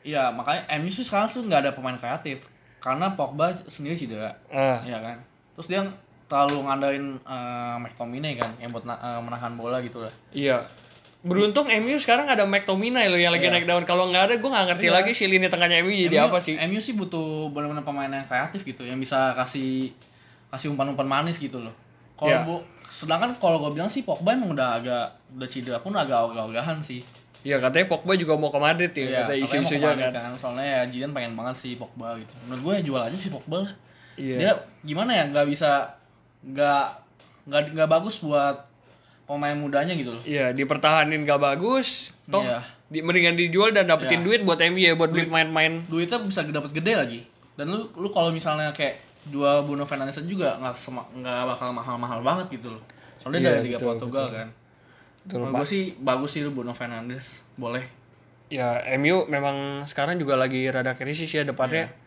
Iya 0.00 0.28
makanya 0.30 0.68
MU 0.76 0.88
sih 0.88 1.00
sekarang 1.00 1.26
tuh 1.26 1.40
nggak 1.42 1.60
ada 1.60 1.72
pemain 1.72 1.96
kreatif 1.96 2.44
karena 2.80 3.12
Pogba 3.12 3.52
sendiri 3.64 3.94
cedera. 3.94 4.32
Ah, 4.48 4.80
Iya 4.82 4.98
kan. 4.98 5.16
Terus 5.54 5.68
dia 5.68 5.80
terlalu 6.26 6.64
ngandalin 6.64 7.06
eh, 7.18 7.76
McTominay 7.78 8.34
kan 8.34 8.56
yang 8.56 8.70
buat 8.70 8.82
eh, 8.82 8.96
menahan 9.20 9.52
bola 9.54 9.78
gitu 9.78 10.00
lah. 10.00 10.12
Iya. 10.30 10.64
Beruntung 11.20 11.68
MU 11.68 11.94
sekarang 11.94 12.24
ada 12.26 12.42
McTominay 12.42 13.06
loh 13.06 13.16
yang 13.16 13.30
lagi 13.30 13.44
Iya. 13.44 13.52
naik 13.52 13.66
daun. 13.66 13.84
Kalau 13.84 14.08
nggak 14.08 14.24
ada, 14.24 14.34
gue 14.34 14.48
nggak 14.48 14.66
ngerti 14.72 14.86
Iya. 14.88 14.94
lagi 14.94 15.12
sih 15.12 15.26
lini 15.26 15.46
tengahnya 15.46 15.80
MU 15.80 15.92
jadi 15.92 16.16
MU 16.18 16.26
apa 16.26 16.38
sih. 16.40 16.56
MU 16.58 16.80
sih 16.80 16.94
butuh 16.94 17.48
benar-benar 17.48 17.84
pemain 17.84 18.08
yang 18.08 18.24
kreatif 18.24 18.64
gitu, 18.64 18.82
yang 18.82 18.96
bisa 18.96 19.36
kasih 19.36 19.92
kasih 20.48 20.72
umpan-umpan 20.72 21.04
manis 21.04 21.36
gitu 21.36 21.60
loh. 21.60 21.76
Kalau 22.16 22.32
Iya. 22.32 22.40
bu- 22.42 22.64
sedangkan 22.90 23.36
kalau 23.36 23.60
gue 23.60 23.70
bilang 23.72 23.86
sih 23.86 24.02
Pogba 24.02 24.32
emang 24.32 24.50
udah 24.50 24.80
agak 24.80 25.06
udah 25.30 25.46
cedera 25.46 25.78
pun 25.78 25.92
agak 25.92 26.16
ogah-ogahan 26.26 26.80
sih. 26.80 27.04
Iya 27.40 27.56
katanya 27.56 27.86
Pogba 27.88 28.12
juga 28.14 28.36
mau 28.36 28.52
ke 28.52 28.60
Madrid 28.60 28.92
ya, 28.92 29.00
Iya, 29.00 29.08
kata 29.08 29.22
katanya 29.24 29.40
isu-isu 29.40 29.64
mau 29.64 29.72
juga 29.72 29.88
kemarin 29.90 30.04
kan. 30.04 30.12
kan. 30.20 30.32
Soalnya 30.36 30.66
ya 30.68 30.80
Jidan 30.86 31.10
pengen 31.10 31.32
banget 31.34 31.56
sih 31.56 31.72
Pogba 31.74 32.08
gitu. 32.20 32.32
Menurut 32.44 32.60
gue 32.60 32.72
ya 32.76 32.82
jual 32.84 33.02
aja 33.02 33.16
sih 33.16 33.30
Pogba 33.30 33.56
lah. 33.64 33.72
Iya. 34.14 34.36
Dia 34.36 34.50
gimana 34.82 35.10
ya 35.16 35.24
nggak 35.26 35.46
bisa 35.48 35.96
nggak 36.42 36.84
nggak 37.48 37.60
nggak 37.72 37.88
bagus 37.90 38.20
buat 38.20 38.68
pemain 39.24 39.54
mudanya 39.54 39.94
gitu 39.94 40.10
loh. 40.10 40.22
Iya, 40.26 40.50
dipertahanin 40.50 41.22
gak 41.22 41.38
bagus. 41.38 42.10
Toh 42.26 42.42
Iya. 42.42 42.66
di, 42.90 42.98
mendingan 42.98 43.38
dijual 43.38 43.70
dan 43.70 43.86
dapetin 43.86 44.20
Iya. 44.20 44.26
duit 44.26 44.40
buat 44.42 44.58
MU 44.58 44.80
ya, 44.82 44.98
buat 44.98 45.08
beli 45.08 45.30
main-main. 45.30 45.86
Duitnya 45.86 46.18
bisa 46.18 46.42
dapat 46.42 46.74
gede 46.74 46.92
lagi. 46.98 47.20
Dan 47.54 47.70
lu 47.70 47.86
lu 47.94 48.10
kalau 48.10 48.34
misalnya 48.34 48.74
kayak 48.74 48.98
jual 49.30 49.62
Bruno 49.62 49.86
Fernandes 49.86 50.18
juga 50.26 50.58
nggak 50.58 50.74
nggak 51.14 51.40
bakal 51.46 51.70
mahal-mahal 51.70 52.18
banget 52.20 52.58
gitu 52.58 52.74
loh. 52.74 52.82
Soalnya 53.22 53.38
Iya, 53.38 53.50
dari 53.54 53.60
Liga 53.64 53.78
betul, 53.78 53.86
Portugal 53.86 54.26
kan. 54.28 54.48
Menurut 55.22 55.52
gue 55.54 55.66
sih 55.66 55.82
bagus 55.96 56.30
sih 56.32 56.42
Bruno 56.44 56.72
Fernandes. 56.72 57.44
Boleh. 57.54 57.84
Ya, 58.48 58.80
MU 58.96 59.24
memang 59.26 59.84
sekarang 59.84 60.16
juga 60.16 60.34
lagi 60.34 60.66
rada 60.66 60.92
krisis 60.92 61.28
ya 61.28 61.42
depannya. 61.42 61.86
Iya. 61.86 61.98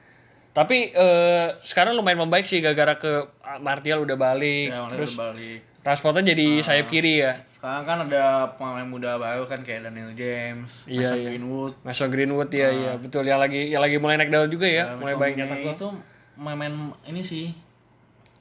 Tapi 0.54 0.92
eh, 0.92 1.48
sekarang 1.60 1.94
lumayan 1.94 2.20
membaik 2.20 2.44
sih 2.44 2.60
gara-gara 2.60 2.94
ke 2.96 3.12
Martial 3.58 4.02
udah 4.02 4.14
balik. 4.14 4.70
Ya, 4.70 4.82
mana 4.82 4.92
terus 4.92 5.14
udah 5.14 5.32
balik. 5.32 5.60
Rashfordnya 5.84 6.32
jadi 6.32 6.48
Ah. 6.58 6.64
sayap 6.64 6.88
kiri 6.88 7.14
ya. 7.20 7.34
Sekarang 7.54 7.84
kan 7.84 7.98
ada 8.06 8.24
pemain 8.56 8.84
muda 8.84 9.16
baru 9.16 9.48
kan 9.48 9.64
kayak 9.64 9.88
Daniel 9.88 10.12
James, 10.14 10.84
Iya, 10.84 11.00
Mason 11.06 11.18
iya. 11.18 11.28
Greenwood. 11.28 11.74
Mason 11.82 12.10
Greenwood 12.10 12.50
ya, 12.52 12.70
iya 12.70 12.92
betul 12.96 13.24
yang 13.24 13.40
lagi 13.40 13.68
yang 13.68 13.80
lagi 13.80 13.98
mulai 13.98 14.16
naik 14.16 14.32
daun 14.32 14.48
juga 14.48 14.68
ya, 14.68 14.84
Ya, 14.86 14.96
mulai 14.96 15.16
nyetak 15.32 15.60
gol. 15.60 15.74
itu 15.74 15.88
main-main 16.36 16.76
ini 17.04 17.22
sih. 17.22 17.56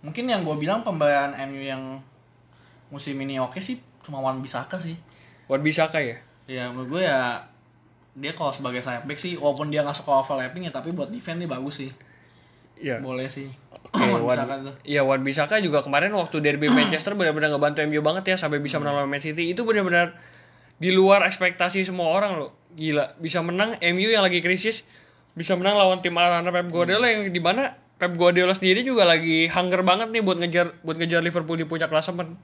Mungkin 0.03 0.27
yang 0.27 0.43
gue 0.43 0.57
bilang 0.57 0.83
pembelian 0.83 1.35
MU 1.45 1.63
yang 1.63 2.03
musim 2.91 3.15
ini 3.17 3.39
oke 3.39 3.59
sih 3.59 3.79
cuma 4.03 4.19
Wan 4.19 4.39
Bisaka 4.39 4.77
sih. 4.77 4.95
Wan 5.47 5.61
Bisaka 5.61 5.99
ya. 5.99 6.17
Ya 6.45 6.69
menurut 6.69 6.89
gue 6.91 7.03
ya 7.03 7.47
dia 8.13 8.33
kalau 8.33 8.53
sebagai 8.53 8.79
sayap 8.79 9.07
back 9.07 9.17
sih 9.17 9.35
walaupun 9.35 9.69
dia 9.69 9.81
nggak 9.81 9.97
suka 9.97 10.21
overlapping 10.21 10.67
ya 10.67 10.73
tapi 10.73 10.93
buat 10.93 11.09
defense 11.09 11.39
dia 11.39 11.49
bagus 11.49 11.75
sih. 11.79 11.91
Iya. 12.77 12.99
Boleh 12.99 13.31
sih. 13.31 13.47
Oke, 13.89 14.03
Wan 14.13 14.23
Wan, 14.23 14.37
Bisaka 14.37 14.55
tuh. 14.61 14.75
iya 14.83 15.01
Wan 15.01 15.23
Bisaka 15.23 15.55
juga 15.59 15.81
kemarin 15.81 16.11
waktu 16.13 16.37
derby 16.39 16.67
Manchester 16.75 17.15
benar-benar 17.15 17.51
ngebantu 17.51 17.79
MU 17.85 18.01
banget 18.01 18.25
ya 18.29 18.37
sampai 18.37 18.59
bisa 18.59 18.77
Hmm. 18.77 18.85
menang 18.85 18.95
lawan 19.01 19.11
Man 19.11 19.23
City. 19.23 19.49
Itu 19.49 19.63
benar-benar 19.63 20.19
di 20.77 20.91
luar 20.91 21.23
ekspektasi 21.23 21.83
semua 21.83 22.11
orang 22.11 22.37
loh. 22.37 22.51
Gila, 22.75 23.15
bisa 23.17 23.39
menang 23.39 23.79
MU 23.79 24.09
yang 24.09 24.25
lagi 24.25 24.41
krisis, 24.41 24.83
bisa 25.33 25.55
menang 25.55 25.77
lawan 25.77 26.01
tim 26.01 26.17
Arana 26.17 26.49
Pep 26.49 26.67
Guardiola 26.69 27.07
Hmm. 27.07 27.15
yang 27.23 27.31
di 27.31 27.39
mana 27.39 27.63
Pep 27.97 28.19
Guardiola 28.19 28.51
sendiri 28.51 28.83
juga 28.83 29.07
lagi 29.07 29.47
hunger 29.47 29.87
banget 29.87 30.11
nih 30.11 30.21
buat 30.21 30.37
ngejar 30.37 30.83
buat 30.83 30.99
ngejar 30.99 31.23
Liverpool 31.23 31.55
di 31.55 31.65
puncak 31.65 31.87
klasemen. 31.87 32.35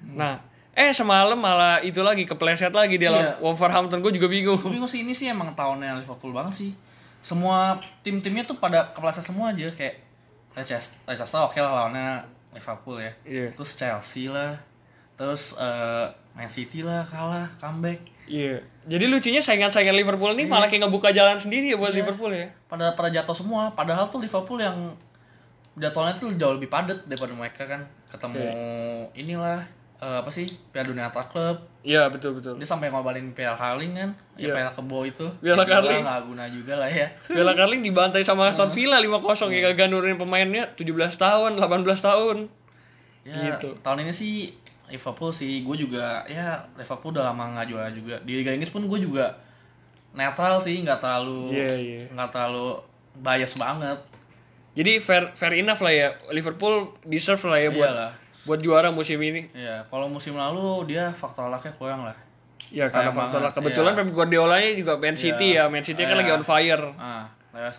Hmm. 0.00 0.16
Nah, 0.16 0.40
eh 0.74 0.90
semalam 0.90 1.38
malah 1.38 1.78
itu 1.80 2.02
lagi 2.02 2.22
kepleset 2.22 2.70
lagi 2.70 2.98
dia 2.98 3.08
lawan 3.08 3.24
Iya. 3.24 3.38
Wolverhampton. 3.38 4.02
Gue 4.02 4.10
juga 4.10 4.26
bingung. 4.26 4.58
Gue 4.58 4.90
sih 4.90 5.06
ini 5.06 5.14
sih 5.14 5.26
emang 5.26 5.54
tahunnya 5.54 6.02
Liverpool 6.02 6.30
banget 6.30 6.54
sih. 6.54 6.70
Semua 7.22 7.78
tim-timnya 8.02 8.42
tuh 8.42 8.58
pada 8.58 8.90
kepleset 8.90 9.22
semua 9.22 9.50
aja 9.50 9.70
kayak 9.70 10.02
Leicester, 10.52 10.94
Leicester 11.04 11.40
oke 11.40 11.56
lah 11.56 11.70
lawannya 11.72 12.26
Liverpool 12.52 12.98
ya. 12.98 13.12
Iya. 13.24 13.46
Terus 13.54 13.70
Chelsea 13.74 14.26
lah. 14.26 14.58
Terus 15.14 15.54
eh, 15.56 16.06
Man 16.34 16.50
City 16.50 16.82
lah 16.82 17.06
kalah 17.06 17.46
comeback. 17.56 18.02
Iya. 18.26 18.66
Jadi 18.84 19.04
lucunya 19.06 19.38
saingan-saingan 19.38 19.94
Liverpool 19.94 20.32
ini 20.32 20.44
malah 20.44 20.66
kayak 20.66 20.84
ngebuka 20.84 21.10
jalan 21.10 21.38
sendiri 21.38 21.70
ya 21.70 21.78
buat 21.78 21.90
Iya. 21.90 22.02
Liverpool 22.02 22.30
ya. 22.30 22.50
pada 22.66 22.90
pada 22.92 23.08
jatuh 23.08 23.32
semua 23.32 23.70
padahal 23.70 24.08
tuh 24.08 24.18
Liverpool 24.18 24.58
yang 24.58 24.96
jadwalnya 25.74 26.14
tuh 26.14 26.30
jauh 26.34 26.54
lebih 26.54 26.66
padat 26.66 27.02
daripada 27.04 27.30
mereka 27.30 27.62
kan 27.64 27.80
ketemu 28.06 28.42
inilah 29.12 29.62
eh, 30.04 30.16
apa 30.20 30.28
sih 30.28 30.44
Piala 30.68 30.86
Dunia 30.86 31.08
Antar 31.08 31.24
Club 31.24 31.56
Iya 31.80 32.08
betul 32.08 32.36
betul. 32.36 32.54
dia 32.54 32.64
sampai 32.64 32.88
ngobalin 32.88 33.32
Piala 33.32 33.56
Carling 33.56 33.92
kan 33.92 34.10
ya 34.34 34.46
Iya. 34.46 34.54
Piala 34.54 34.72
Kebo 34.72 34.98
itu 35.02 35.26
Piala 35.38 35.60
Ya, 35.60 35.68
Carling. 35.70 36.02
nggak 36.02 36.20
guna 36.24 36.44
juga 36.46 36.74
lah 36.76 36.90
ya 36.90 37.08
Bella 37.32 37.52
Carling 37.52 37.80
dibantai 37.80 38.20
sama 38.20 38.46
Aston 38.46 38.68
Villa 38.68 38.96
5-0 38.98 39.24
ya 39.48 39.60
kagak 39.64 39.88
nurunin 39.88 40.16
pemainnya 40.16 40.68
17 40.70 40.84
tahun, 41.14 41.56
18 41.56 41.64
tahun. 41.98 42.36
ya 43.22 43.36
Gitu. 43.50 43.80
tahun 43.80 43.98
ini 44.02 44.12
sih 44.12 44.52
Liverpool 44.86 45.30
sih 45.30 45.60
gue 45.60 45.76
juga 45.78 46.20
ya 46.24 46.60
Liverpool 46.74 47.08
udah 47.10 47.24
lama 47.26 47.56
nggak 47.56 47.66
juara 47.66 47.88
juga 47.88 48.20
di 48.20 48.36
Liga 48.36 48.52
Inggris 48.52 48.68
pun 48.68 48.84
gue 48.84 49.00
juga 49.00 49.32
netral 50.12 50.60
sih 50.60 50.78
nggak 50.78 51.00
terlalu 51.00 51.50
Iya, 51.50 51.72
iya. 51.74 52.00
nggak 52.08 52.28
terlalu 52.30 52.84
bias 53.16 53.54
banget 53.54 53.98
Jadi 54.74 54.98
fair 54.98 55.30
fair 55.32 55.54
enough 55.54 55.78
lah 55.78 55.90
ya. 55.90 56.08
Liverpool 56.28 56.74
deserve 57.02 57.38
lah 57.44 57.56
ya 57.56 57.70
buat 57.70 57.86
Iyalah. 57.88 58.10
Buat 58.44 58.60
juara 58.60 58.88
musim 58.92 59.18
ini. 59.20 59.48
ya 59.52 59.84
kalau 59.88 60.06
musim 60.06 60.36
lalu 60.36 60.84
dia 60.92 61.10
faktor 61.12 61.48
lucknya 61.48 61.72
kurang 61.76 62.02
lah 62.04 62.16
Ya 62.74 62.90
karena 62.90 63.14
faktor 63.14 63.38
banget, 63.38 63.54
Kebetulan 63.54 63.92
iya. 63.94 64.00
Pep 64.02 64.10
Guardiola 64.10 64.56
juga 64.74 64.92
Man 64.98 65.14
City 65.14 65.54
ya. 65.54 65.70
Man 65.70 65.86
City 65.86 66.02
kan 66.02 66.18
Iya. 66.18 66.26
lagi 66.26 66.30
on 66.34 66.42
fire. 66.42 66.84
Ah, 66.98 67.30
lewat 67.54 67.76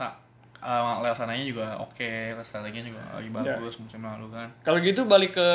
uh, 0.63 1.03
lewat 1.03 1.17
sananya 1.19 1.43
juga 1.43 1.75
oke, 1.83 2.31
lewat 2.31 2.47
strateginya 2.47 2.95
juga 2.95 3.01
lagi 3.11 3.27
Iya. 3.27 3.59
bagus 3.59 3.75
musim 3.75 3.99
lalu 3.99 4.31
kan. 4.31 4.47
Kalau 4.63 4.79
gitu 4.79 5.03
balik 5.03 5.35
ke 5.35 5.47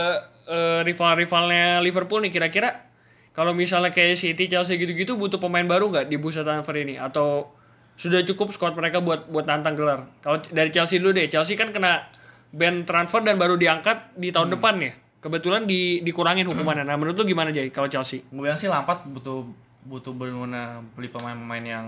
eh, 0.51 0.81
rival-rivalnya 0.85 1.81
Liverpool 1.81 2.21
nih 2.21 2.33
kira-kira 2.35 2.85
kalau 3.33 3.55
misalnya 3.57 3.95
kayak 3.95 4.19
City, 4.19 4.51
Chelsea 4.51 4.77
gitu-gitu 4.77 5.17
butuh 5.17 5.39
pemain 5.41 5.65
baru 5.65 5.89
nggak 5.89 6.11
di 6.11 6.19
bursa 6.21 6.43
transfer 6.45 6.77
ini 6.77 6.99
atau 7.01 7.49
sudah 7.97 8.21
cukup 8.27 8.51
squad 8.53 8.75
mereka 8.77 9.01
buat 9.01 9.31
buat 9.31 9.47
nantang 9.49 9.73
gelar? 9.79 10.05
Kalau 10.21 10.37
dari 10.53 10.69
Chelsea 10.69 11.01
dulu 11.01 11.17
deh, 11.17 11.31
Chelsea 11.33 11.57
kan 11.57 11.73
kena 11.73 12.11
ban 12.51 12.83
transfer 12.83 13.23
dan 13.23 13.39
baru 13.39 13.55
diangkat 13.55 14.19
di 14.19 14.35
tahun 14.35 14.55
depan 14.59 14.75
ya. 14.83 14.93
Kebetulan 15.21 15.69
di 15.69 16.01
dikurangin 16.01 16.49
hukumannya. 16.49 16.89
Nah, 16.89 16.97
menurut 16.97 17.17
lu 17.21 17.29
gimana 17.29 17.53
Jay 17.53 17.69
kalau 17.69 17.87
Chelsea? 17.93 18.25
Gue 18.33 18.49
bilang 18.49 18.57
sih 18.57 18.73
Lampard 18.73 19.05
butuh 19.05 19.45
butuh 19.85 20.13
benar 20.13 20.85
beli 20.97 21.09
pemain-pemain 21.09 21.65
yang 21.65 21.87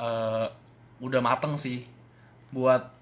eh, 0.00 0.46
udah 1.00 1.20
mateng 1.20 1.58
sih 1.60 1.84
buat 2.54 2.94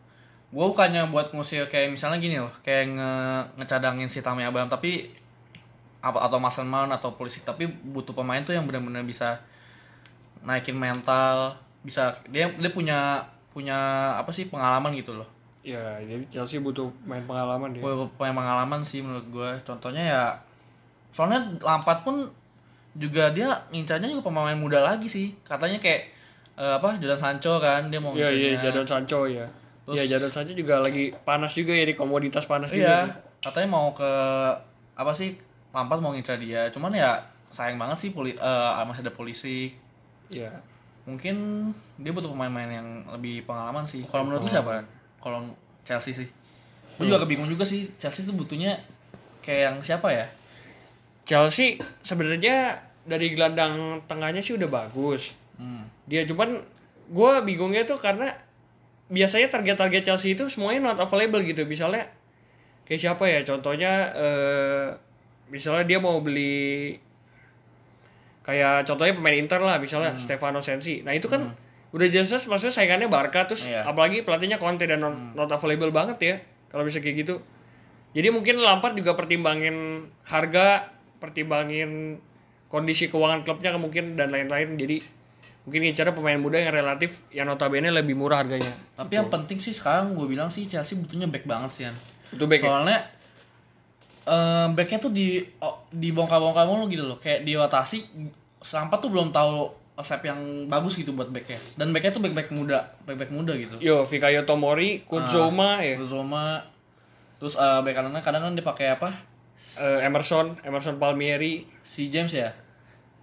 gue 0.52 0.64
bukannya 0.69 1.09
buat 1.09 1.33
ngusir 1.33 1.69
kayak 1.73 1.92
misalnya 1.92 2.21
gini 2.21 2.37
loh 2.37 2.52
kayak 2.61 2.92
nge 2.92 3.12
ngecadangin 3.57 4.09
si 4.12 4.21
Tammy 4.21 4.45
Abraham 4.45 4.69
tapi 4.69 5.09
apa 6.02 6.19
atau 6.28 6.37
Mason 6.37 6.69
Mount 6.69 6.92
atau 6.92 7.16
polisi 7.16 7.40
tapi 7.40 7.64
butuh 7.71 8.12
pemain 8.12 8.42
tuh 8.45 8.52
yang 8.52 8.69
benar-benar 8.69 9.07
bisa 9.07 9.40
naikin 10.45 10.76
mental 10.76 11.57
bisa 11.81 12.21
dia 12.28 12.52
dia 12.52 12.71
punya 12.75 13.25
punya 13.54 14.12
apa 14.19 14.28
sih 14.35 14.50
pengalaman 14.50 14.92
gitu 14.99 15.16
loh 15.16 15.28
Ya, 15.62 16.02
jadi 16.02 16.26
Chelsea 16.28 16.59
butuh 16.59 16.90
main 17.02 17.23
pengalaman 17.23 17.71
dia. 17.71 17.83
Punya 17.83 18.35
pengalaman 18.35 18.83
sih 18.83 18.99
menurut 18.99 19.26
gue. 19.31 19.50
Contohnya 19.62 20.02
ya, 20.02 20.25
soalnya 21.11 21.38
Lampard 21.62 22.02
pun 22.02 22.26
juga 22.92 23.31
dia 23.31 23.62
ngincarnya 23.71 24.11
juga 24.11 24.26
pemain 24.26 24.59
muda 24.59 24.83
lagi 24.83 25.07
sih. 25.07 25.38
Katanya 25.42 25.78
kayak 25.78 26.11
eh, 26.52 26.75
apa 26.76 26.99
Jadon 26.99 27.16
Sancho 27.16 27.57
kan 27.57 27.88
dia 27.88 28.02
mau 28.02 28.12
Iya, 28.12 28.28
iya. 28.28 28.59
Jadon 28.61 28.85
Sancho 28.85 29.25
ya. 29.25 29.47
Terus- 29.83 29.97
Iya, 29.97 30.19
Jadon 30.19 30.35
Sancho 30.35 30.52
juga 30.52 30.83
lagi 30.83 31.14
panas 31.23 31.54
juga 31.54 31.73
ya 31.73 31.87
di 31.87 31.95
komoditas 31.95 32.45
panas 32.45 32.69
juga. 32.69 32.83
Iya, 32.83 32.99
katanya 33.40 33.69
mau 33.71 33.95
ke 33.95 34.11
apa 34.92 35.14
sih 35.14 35.38
Lampard 35.71 36.02
mau 36.02 36.11
ngincar 36.11 36.37
dia. 36.37 36.69
Cuman 36.69 36.92
ya 36.92 37.23
sayang 37.49 37.78
banget 37.78 37.97
sih 37.99 38.11
poli, 38.11 38.35
eh, 38.35 38.71
masih 38.83 39.00
ada 39.00 39.14
polisi. 39.14 39.73
Iya. 40.28 40.50
Mungkin 41.02 41.35
dia 41.99 42.11
butuh 42.11 42.31
pemain-pemain 42.31 42.71
yang 42.73 42.88
lebih 43.11 43.42
pengalaman 43.42 43.87
sih. 43.87 44.02
Kalau 44.04 44.26
menurut 44.26 44.42
lu 44.42 44.50
siapa? 44.50 44.83
Kalau 45.23 45.55
Chelsea 45.87 46.12
sih. 46.12 46.29
Gue 46.99 47.07
juga 47.09 47.23
kebingung 47.25 47.49
juga 47.49 47.62
sih. 47.64 47.88
Chelsea 47.97 48.26
tuh 48.26 48.35
butuhnya 48.35 48.76
kayak 49.41 49.62
yang 49.71 49.76
siapa 49.81 50.11
ya? 50.11 50.26
Chelsea 51.23 51.79
sebenarnya 52.02 52.83
dari 53.07 53.35
gelandang 53.35 54.02
tengahnya 54.11 54.43
sih 54.43 54.59
udah 54.59 54.69
bagus. 54.69 55.38
Hmm. 55.57 55.87
Dia 56.11 56.26
cuman 56.26 56.59
gue 57.11 57.33
bingungnya 57.47 57.87
tuh 57.87 57.99
karena 57.99 58.35
biasanya 59.12 59.50
target-target 59.50 60.02
Chelsea 60.09 60.35
itu 60.35 60.50
semuanya 60.50 60.93
not 60.93 60.99
available 60.99 61.43
gitu. 61.43 61.62
Misalnya 61.67 62.11
kayak 62.87 63.00
siapa 63.00 63.25
ya? 63.31 63.41
Contohnya 63.47 63.93
eh 64.14 64.87
misalnya 65.52 65.85
dia 65.85 65.99
mau 66.00 66.19
beli 66.25 66.97
kayak 68.43 68.88
contohnya 68.88 69.14
pemain 69.14 69.38
Inter 69.38 69.62
lah, 69.62 69.79
misalnya 69.79 70.19
Stefano 70.19 70.59
Sensi. 70.59 71.02
Nah 71.07 71.14
itu 71.14 71.31
kan 71.31 71.55
udah 71.92 72.08
jelas 72.08 72.49
maksudnya 72.49 72.72
saingannya 72.72 73.08
Barca 73.12 73.44
terus 73.44 73.68
Iya. 73.68 73.84
apalagi 73.84 74.25
pelatihnya 74.25 74.56
Conte 74.56 74.88
dan 74.88 75.04
not, 75.04 75.37
not 75.37 75.52
available 75.52 75.92
banget 75.92 76.18
ya 76.20 76.34
kalau 76.72 76.88
bisa 76.88 77.04
kayak 77.04 77.25
gitu. 77.28 77.34
Jadi 78.12 78.28
mungkin 78.32 78.61
Lampard 78.61 78.96
juga 78.96 79.12
pertimbangin 79.16 80.08
harga, 80.28 80.88
pertimbangin 81.20 82.20
kondisi 82.68 83.08
keuangan 83.12 83.44
klubnya 83.44 83.76
mungkin 83.76 84.16
dan 84.16 84.32
lain-lain. 84.32 84.76
Jadi 84.76 85.00
mungkin 85.68 85.92
cara 85.92 86.16
pemain 86.16 86.40
muda 86.40 86.61
yang 86.61 86.72
relatif 86.72 87.25
yang 87.32 87.49
notabene 87.49 87.92
lebih 87.92 88.16
murah 88.16 88.40
harganya. 88.44 88.72
Tapi 88.96 89.16
yang 89.16 89.28
penting 89.28 89.61
sih 89.61 89.76
sekarang 89.76 90.16
gue 90.16 90.25
bilang 90.28 90.49
sih 90.49 90.64
Chelsea 90.68 90.96
butuhnya 90.96 91.28
back 91.28 91.44
banget 91.44 91.70
sih 91.72 91.82
Yan. 91.88 91.96
Itu 92.32 92.44
back 92.49 92.61
ya? 92.64 92.68
Soalnya 92.68 92.99
eh 94.22 94.66
backnya 94.70 94.99
tuh 95.02 95.11
di 95.11 95.42
oh, 95.61 95.82
dibongkar-bongkar 95.90 96.64
mulu 96.64 96.87
gitu 96.87 97.02
loh 97.02 97.18
kayak 97.18 97.42
di 97.42 97.58
rotasi 97.58 98.06
sampai 98.62 98.96
tuh 99.02 99.11
belum 99.11 99.34
tahu 99.34 99.82
resep 99.92 100.25
yang 100.25 100.40
bagus 100.66 100.94
gitu 100.94 101.12
buat 101.12 101.28
backnya 101.28 101.61
dan 101.75 101.90
backnya 101.90 102.11
tuh 102.11 102.20
back 102.20 102.32
back 102.32 102.49
muda 102.49 102.96
back 103.02 103.18
back 103.18 103.30
muda 103.30 103.52
gitu 103.52 103.76
Yo, 103.78 104.02
Fikayo 104.02 104.42
Tomori, 104.42 105.02
Kuzoma 105.02 105.78
ya. 105.78 105.96
Uzoma 105.96 106.64
terus 107.37 107.54
eh 107.54 107.80
back 107.80 107.94
kanannya 107.94 108.20
kadang 108.20 108.42
kan 108.42 108.54
dipakai 108.54 108.88
apa 108.90 109.11
Eh, 109.78 110.02
Emerson, 110.02 110.58
Emerson 110.61 110.96
Palmieri. 110.96 111.62
si 111.80 112.08
James 112.08 112.30
ya 112.30 112.50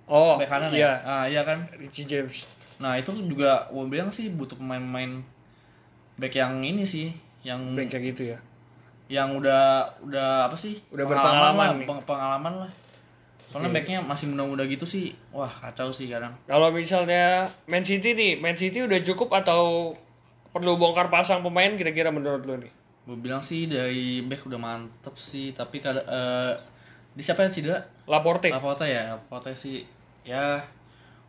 Oh, 0.06 0.36
back 0.36 0.48
kanan 0.48 0.72
iya. 0.72 0.96
ya 0.98 1.04
ah 1.04 1.26
iya 1.26 1.42
kan 1.44 1.68
Richie 1.74 2.04
James. 2.04 2.48
nah 2.78 2.96
itu 2.96 3.12
juga 3.20 3.68
gue 3.68 3.86
bilang 3.86 4.08
sih 4.10 4.30
butuh 4.30 4.56
pemain-pemain 4.56 5.20
back 6.16 6.34
yang 6.34 6.60
ini 6.60 6.82
sih 6.82 7.12
yang 7.40 7.74
Back 7.74 7.90
kayak 7.90 8.04
gitu 8.10 8.24
ya. 8.30 8.38
yang 9.10 9.34
udah 9.34 9.84
udah 10.02 10.48
apa 10.48 10.56
sih 10.56 10.80
Udah 10.90 11.04
Pengalaman 11.04 11.20
berpengalaman 11.44 11.56
lah, 11.58 11.70
nih. 11.74 11.88
peng- 11.88 12.06
pengalaman 12.06 12.54
lah 12.58 12.72
soalnya 13.50 13.70
Iya. 13.70 13.78
backnya 13.82 14.00
masih 14.06 14.26
muda-muda 14.30 14.64
gitu 14.66 14.86
sih. 14.86 15.18
Wah 15.34 15.50
kacau 15.50 15.90
sih 15.90 16.06
kadang. 16.06 16.34
Kalau 16.46 16.70
misalnya 16.70 17.50
Man 17.66 17.82
City 17.82 18.14
nih, 18.14 18.38
Man 18.38 18.54
City 18.54 18.86
udah 18.86 19.02
cukup 19.02 19.34
atau 19.36 19.94
perlu 20.50 20.78
bongkar 20.78 21.10
pasang 21.10 21.42
pemain 21.42 21.74
kira-kira 21.74 22.10
menurut 22.10 22.46
lo 22.46 22.56
nih? 22.58 22.74
gue 23.10 23.18
bilang 23.18 23.42
sih 23.42 23.66
dari 23.66 24.22
back 24.22 24.46
udah 24.46 24.62
mantep 24.62 25.18
sih 25.18 25.50
tapi 25.58 25.82
kada 25.82 25.98
eh 26.06 26.54
di 27.18 27.26
siapa 27.26 27.42
yang 27.42 27.50
cedera? 27.50 27.82
Laporte. 28.06 28.54
Laporte 28.54 28.86
ya 28.86 29.18
Laporte 29.18 29.58
sih. 29.58 29.82
Ya 30.22 30.62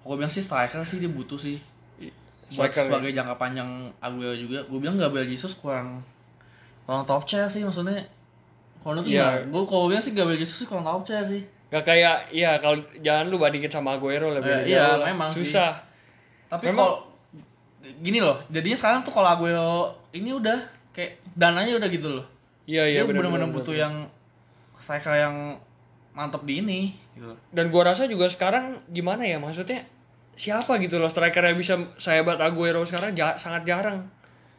gue 0.05 0.13
bilang 0.13 0.29
sih 0.29 0.45
striker 0.45 0.85
sih 0.85 1.01
dia 1.01 1.09
butuh 1.09 1.41
sih. 1.41 1.57
Buat 1.97 2.69
Striker 2.69 2.85
ya. 2.85 2.87
sebagai 2.93 3.11
jangka 3.17 3.35
panjang 3.41 3.71
Aguero 3.97 4.37
juga. 4.37 4.61
Gue 4.69 4.77
bilang 4.77 5.01
Gabriel 5.01 5.25
Jesus 5.25 5.57
kurang 5.57 6.05
kurang 6.85 7.09
top 7.09 7.25
chair 7.25 7.49
sih 7.49 7.65
maksudnya. 7.65 8.05
Kalau 8.85 9.01
itu 9.01 9.17
ya 9.17 9.41
gue 9.49 9.63
kalau 9.65 9.89
bilang 9.89 10.05
sih 10.05 10.13
Gabriel 10.13 10.37
Jesus 10.37 10.61
sih 10.61 10.69
kurang 10.69 10.85
top 10.85 11.09
chair 11.09 11.25
sih 11.25 11.49
Gak 11.71 11.85
kayak, 11.85 12.17
iya 12.31 12.59
kalau 12.59 12.77
jangan 12.99 13.27
lu 13.27 13.39
bandingin 13.39 13.71
sama 13.71 13.95
Aguero 13.95 14.31
lebih 14.31 14.51
Eh, 14.67 14.75
iya, 14.75 14.99
lah. 14.99 15.07
memang 15.07 15.31
sih. 15.31 15.47
Susah. 15.47 15.79
Tapi 16.47 16.67
Memang- 16.67 16.77
kalau 16.77 16.95
gini 17.97 18.19
loh, 18.19 18.43
jadinya 18.49 18.75
sekarang 18.75 19.01
tuh 19.01 19.11
kalau 19.11 19.29
Aguero 19.29 19.73
ini 20.11 20.31
udah 20.31 20.59
kayak 20.91 21.23
dananya 21.33 21.79
udah 21.79 21.89
gitu 21.89 22.11
loh. 22.13 22.27
Iya, 22.67 22.85
iya 22.85 22.97
Dia 22.97 23.07
benar. 23.07 23.23
benar-benar 23.25 23.47
benar, 23.47 23.57
butuh 23.57 23.71
benar. 23.73 23.85
yang 23.85 23.95
striker 24.77 25.15
yang 25.15 25.37
mantap 26.11 26.43
di 26.43 26.59
ini 26.59 26.81
gitu. 27.15 27.31
Dan 27.49 27.71
gua 27.71 27.89
rasa 27.89 28.05
juga 28.05 28.27
sekarang 28.27 28.83
gimana 28.87 29.23
ya 29.23 29.39
maksudnya 29.39 29.87
siapa 30.35 30.75
gitu 30.79 30.99
loh 30.99 31.07
striker 31.07 31.43
yang 31.45 31.55
bisa 31.55 31.79
sahabat 31.97 32.39
Aguero 32.39 32.83
sekarang 32.83 33.15
ja- 33.15 33.37
sangat 33.37 33.63
jarang 33.63 34.11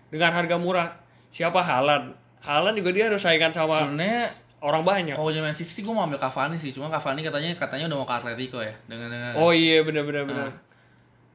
dengan 0.07 0.31
harga 0.31 0.55
murah. 0.55 0.95
Siapa 1.29 1.59
Halan? 1.59 2.15
Halan 2.39 2.73
juga 2.73 2.89
dia 2.89 3.05
harus 3.05 3.19
saingan 3.19 3.51
sama 3.51 3.83
Sebenarnya 3.85 4.31
orang 4.61 4.85
banyak. 4.85 5.17
kalau 5.17 5.33
zaman 5.33 5.51
City 5.51 5.69
sih 5.69 5.81
gue 5.81 5.89
mau 5.89 6.05
ambil 6.05 6.21
Cavani 6.21 6.55
sih, 6.55 6.69
cuma 6.69 6.87
Cavani 6.87 7.25
katanya 7.25 7.49
katanya 7.57 7.89
udah 7.89 7.97
mau 7.97 8.07
ke 8.07 8.13
Atletico 8.13 8.61
ya. 8.61 8.73
Dengan 8.85 9.09
dengan 9.09 9.33
Oh 9.35 9.49
iya 9.49 9.81
benar 9.81 10.05
benar 10.05 10.23
benar. 10.29 10.47
Ah. 10.47 10.53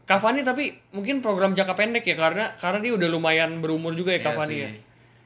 Cavani 0.06 0.46
tapi 0.46 0.70
mungkin 0.94 1.18
program 1.18 1.50
jangka 1.50 1.74
pendek 1.74 2.06
ya 2.06 2.14
karena 2.14 2.54
karena 2.54 2.78
dia 2.78 2.94
udah 2.94 3.08
lumayan 3.10 3.58
berumur 3.58 3.90
juga 3.98 4.14
ya 4.14 4.22
Iya 4.22 4.26
Cavani 4.30 4.54
sih. 4.54 4.62
ya. 4.62 4.70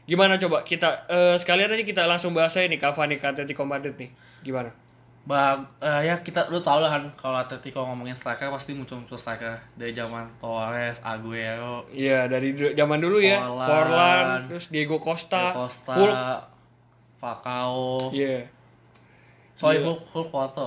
Gimana 0.09 0.41
coba 0.41 0.65
kita 0.65 1.05
eh, 1.07 1.37
sekalian 1.37 1.71
aja 1.71 1.85
kita 1.85 2.03
langsung 2.09 2.33
bahas 2.33 2.57
aja 2.57 2.65
nih 2.65 2.81
Cavani 2.81 3.21
ke 3.21 3.27
Atletico 3.29 3.69
Madrid 3.69 3.95
nih. 4.01 4.09
Gimana? 4.41 4.73
Bag, 5.21 5.69
eh, 5.85 6.09
ya 6.09 6.25
kita 6.25 6.49
lu 6.49 6.65
tau 6.65 6.81
lah 6.81 6.97
kan 6.97 7.13
kalau 7.21 7.37
Atletico 7.37 7.85
ngomongin 7.85 8.17
striker 8.17 8.49
pasti 8.49 8.73
muncul-muncul 8.73 9.21
striker 9.21 9.61
dari 9.77 9.93
zaman 9.93 10.33
Torres, 10.41 10.97
Aguero, 11.05 11.85
Iya 11.93 12.25
dari 12.25 12.57
zaman 12.57 13.05
dulu 13.05 13.21
ya. 13.21 13.37
Forlan. 13.45 13.69
Forlan, 13.69 14.27
terus 14.49 14.73
Diego 14.73 14.97
Costa, 14.97 15.53
Diego 15.53 15.69
Costa, 15.69 15.93
Hulk. 15.93 16.17
Falcao. 17.21 18.01
Iya. 18.11 18.49
Soalnya 19.53 19.85
Hulk, 19.85 20.01
Hulk 20.09 20.29
foto. 20.31 20.67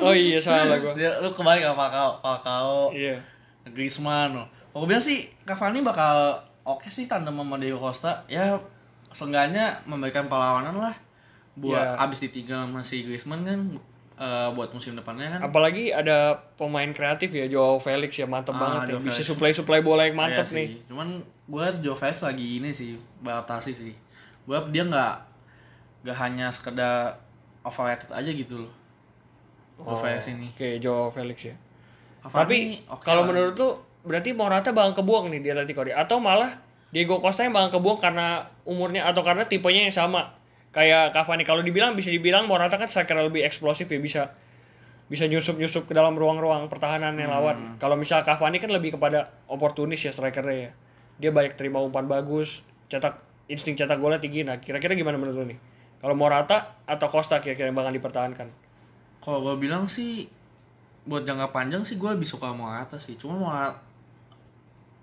Oh 0.00 0.14
iya 0.14 0.38
salah 0.38 0.78
gua. 0.78 0.94
Dia 0.98 1.18
lu 1.18 1.30
kembali 1.30 1.58
ke 1.58 1.68
Falcao, 1.68 2.10
Falcao, 2.16 2.94
Iya. 2.94 3.18
Griezmann. 3.66 4.34
loh. 4.34 4.46
Aku 4.70 4.86
bilang 4.86 5.02
sih 5.02 5.26
Cavani 5.42 5.82
bakal 5.82 6.38
oke 6.62 6.86
sih 6.86 7.04
tandem 7.04 7.34
sama 7.34 7.58
Diego 7.58 7.76
Costa. 7.76 8.22
Ya 8.24 8.54
seenggaknya 9.10 9.82
memberikan 9.84 10.24
perlawanan 10.24 10.78
lah 10.78 10.94
buat 11.52 11.82
Ya. 11.82 11.98
abis 11.98 12.22
ditinggal 12.22 12.64
sama 12.64 12.80
si 12.80 13.02
Griezmann 13.02 13.42
kan 13.42 13.60
eh, 14.16 14.48
buat 14.52 14.70
musim 14.70 14.94
depannya 14.94 15.26
kan. 15.28 15.40
Apalagi 15.42 15.90
ada 15.90 16.38
pemain 16.54 16.86
kreatif 16.88 17.32
ya 17.32 17.48
Joao 17.48 17.76
Felix 17.76 18.14
ya 18.14 18.24
mantep 18.24 18.52
Ah, 18.52 18.60
banget 18.60 18.80
ya. 18.80 18.88
Joao 18.92 19.02
Bisa 19.02 19.14
Felix. 19.16 19.26
supply-supply 19.26 19.80
bola 19.80 20.04
yang 20.04 20.14
mantep 20.14 20.44
Iya 20.44 20.54
nih. 20.54 20.66
sih. 20.68 20.86
Cuman 20.86 21.08
gue 21.48 21.66
Joe 21.82 21.96
Felix 21.96 22.20
lagi 22.20 22.62
ini 22.62 22.70
sih 22.70 22.94
beradaptasi 23.18 23.72
sih. 23.72 23.94
Gue 24.44 24.54
dia 24.70 24.84
nggak 24.84 25.14
nggak 26.04 26.16
hanya 26.16 26.46
sekedar 26.52 27.20
overrated 27.64 28.10
aja 28.12 28.30
gitu 28.30 28.66
loh. 28.66 28.72
Joe 29.80 29.96
Felix 29.96 30.22
ini. 30.28 30.48
Oh, 30.48 30.54
Oke, 30.56 30.68
Joao 30.80 31.08
Felix 31.12 31.38
ya. 31.44 31.56
Cavani 32.20 32.40
Tapi 32.44 32.58
oke 32.84 33.02
kalau 33.04 33.22
menurut 33.24 33.54
lu 33.56 33.68
berarti 34.04 34.36
Morata 34.36 34.76
bakal 34.76 34.92
kebuang 35.00 35.32
nih 35.32 35.40
di 35.40 35.48
Atletico 35.52 35.84
dia 35.84 35.96
atau 35.96 36.20
malah 36.20 36.60
Diego 36.92 37.16
Costa 37.20 37.44
yang 37.44 37.56
bakal 37.56 37.80
kebuang 37.80 37.96
karena 38.00 38.44
umurnya 38.68 39.08
atau 39.08 39.24
karena 39.24 39.48
tipenya 39.48 39.88
yang 39.88 39.94
sama 39.94 40.36
kayak 40.70 41.16
Cavani 41.16 41.42
kalau 41.48 41.64
dibilang 41.64 41.96
bisa 41.96 42.12
dibilang 42.12 42.44
Morata 42.44 42.76
kan 42.76 42.88
striker 42.88 43.16
lebih 43.16 43.40
eksplosif 43.44 43.88
ya 43.88 44.00
bisa 44.00 44.22
bisa 45.10 45.26
nyusup-nyusup 45.26 45.90
ke 45.90 45.92
dalam 45.96 46.14
ruang-ruang 46.14 46.70
pertahanan 46.70 47.18
yang 47.18 47.34
lawan. 47.34 47.56
Hmm. 47.58 47.76
Kalau 47.82 47.98
misal 47.98 48.22
Cavani 48.22 48.62
kan 48.62 48.70
lebih 48.70 48.94
kepada 48.94 49.26
oportunis 49.50 49.98
ya 50.06 50.14
strikernya 50.14 50.54
ya. 50.54 50.72
Dia 51.18 51.30
banyak 51.34 51.58
terima 51.58 51.82
umpan 51.82 52.06
bagus, 52.06 52.62
cetak 52.86 53.18
insting 53.50 53.74
cetak 53.74 53.98
golnya 53.98 54.22
tinggi. 54.22 54.46
Nah, 54.46 54.62
kira-kira 54.62 54.94
gimana 54.94 55.18
menurut 55.18 55.34
lu 55.34 55.44
nih? 55.50 55.58
Kalau 56.00 56.16
Morata 56.16 56.80
atau 56.88 57.06
Costa 57.06 57.38
kira-kira 57.38 57.68
yang 57.68 57.76
bakal 57.76 57.92
dipertahankan? 57.92 58.48
Kalau 59.20 59.38
gue 59.44 59.54
bilang 59.60 59.84
sih 59.84 60.24
buat 61.04 61.24
jangka 61.24 61.52
panjang 61.52 61.84
sih 61.84 62.00
gue 62.00 62.08
lebih 62.08 62.24
suka 62.24 62.52
Morata 62.52 62.96
sih. 62.96 63.20
Cuma 63.20 63.36
Morata 63.36 63.76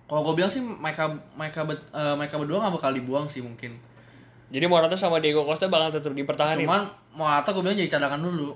kalau 0.08 0.24
gue 0.32 0.40
bilang 0.40 0.48
sih 0.48 0.64
mereka 0.64 1.12
mereka 1.36 1.68
bet- 1.68 1.92
eh, 1.92 2.16
mereka 2.16 2.40
berdua 2.40 2.64
nggak 2.64 2.76
bakal 2.80 2.92
dibuang 2.96 3.28
sih 3.28 3.44
mungkin. 3.44 3.76
Jadi 4.48 4.66
Morata 4.66 4.96
sama 4.96 5.20
Diego 5.20 5.44
Costa 5.44 5.68
bakal 5.68 5.92
tetap 5.92 6.16
dipertahankan. 6.16 6.64
Cuman 6.64 6.82
Morata 7.14 7.52
gue 7.52 7.62
bilang 7.62 7.76
jadi 7.78 7.92
cadangan 7.92 8.18
dulu. 8.18 8.56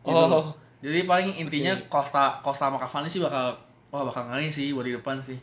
Gitu. 0.00 0.14
Oh. 0.16 0.54
Jadi 0.80 1.04
paling 1.04 1.36
intinya 1.36 1.76
Costa 1.92 2.40
Costa 2.40 2.70
sama 2.70 2.80
Cavani 2.80 3.10
sih 3.10 3.20
bakal 3.20 3.52
wah 3.90 4.06
bakal 4.06 4.30
ngeri 4.30 4.48
sih 4.48 4.72
buat 4.72 4.86
di 4.86 4.94
depan 4.96 5.20
sih. 5.20 5.36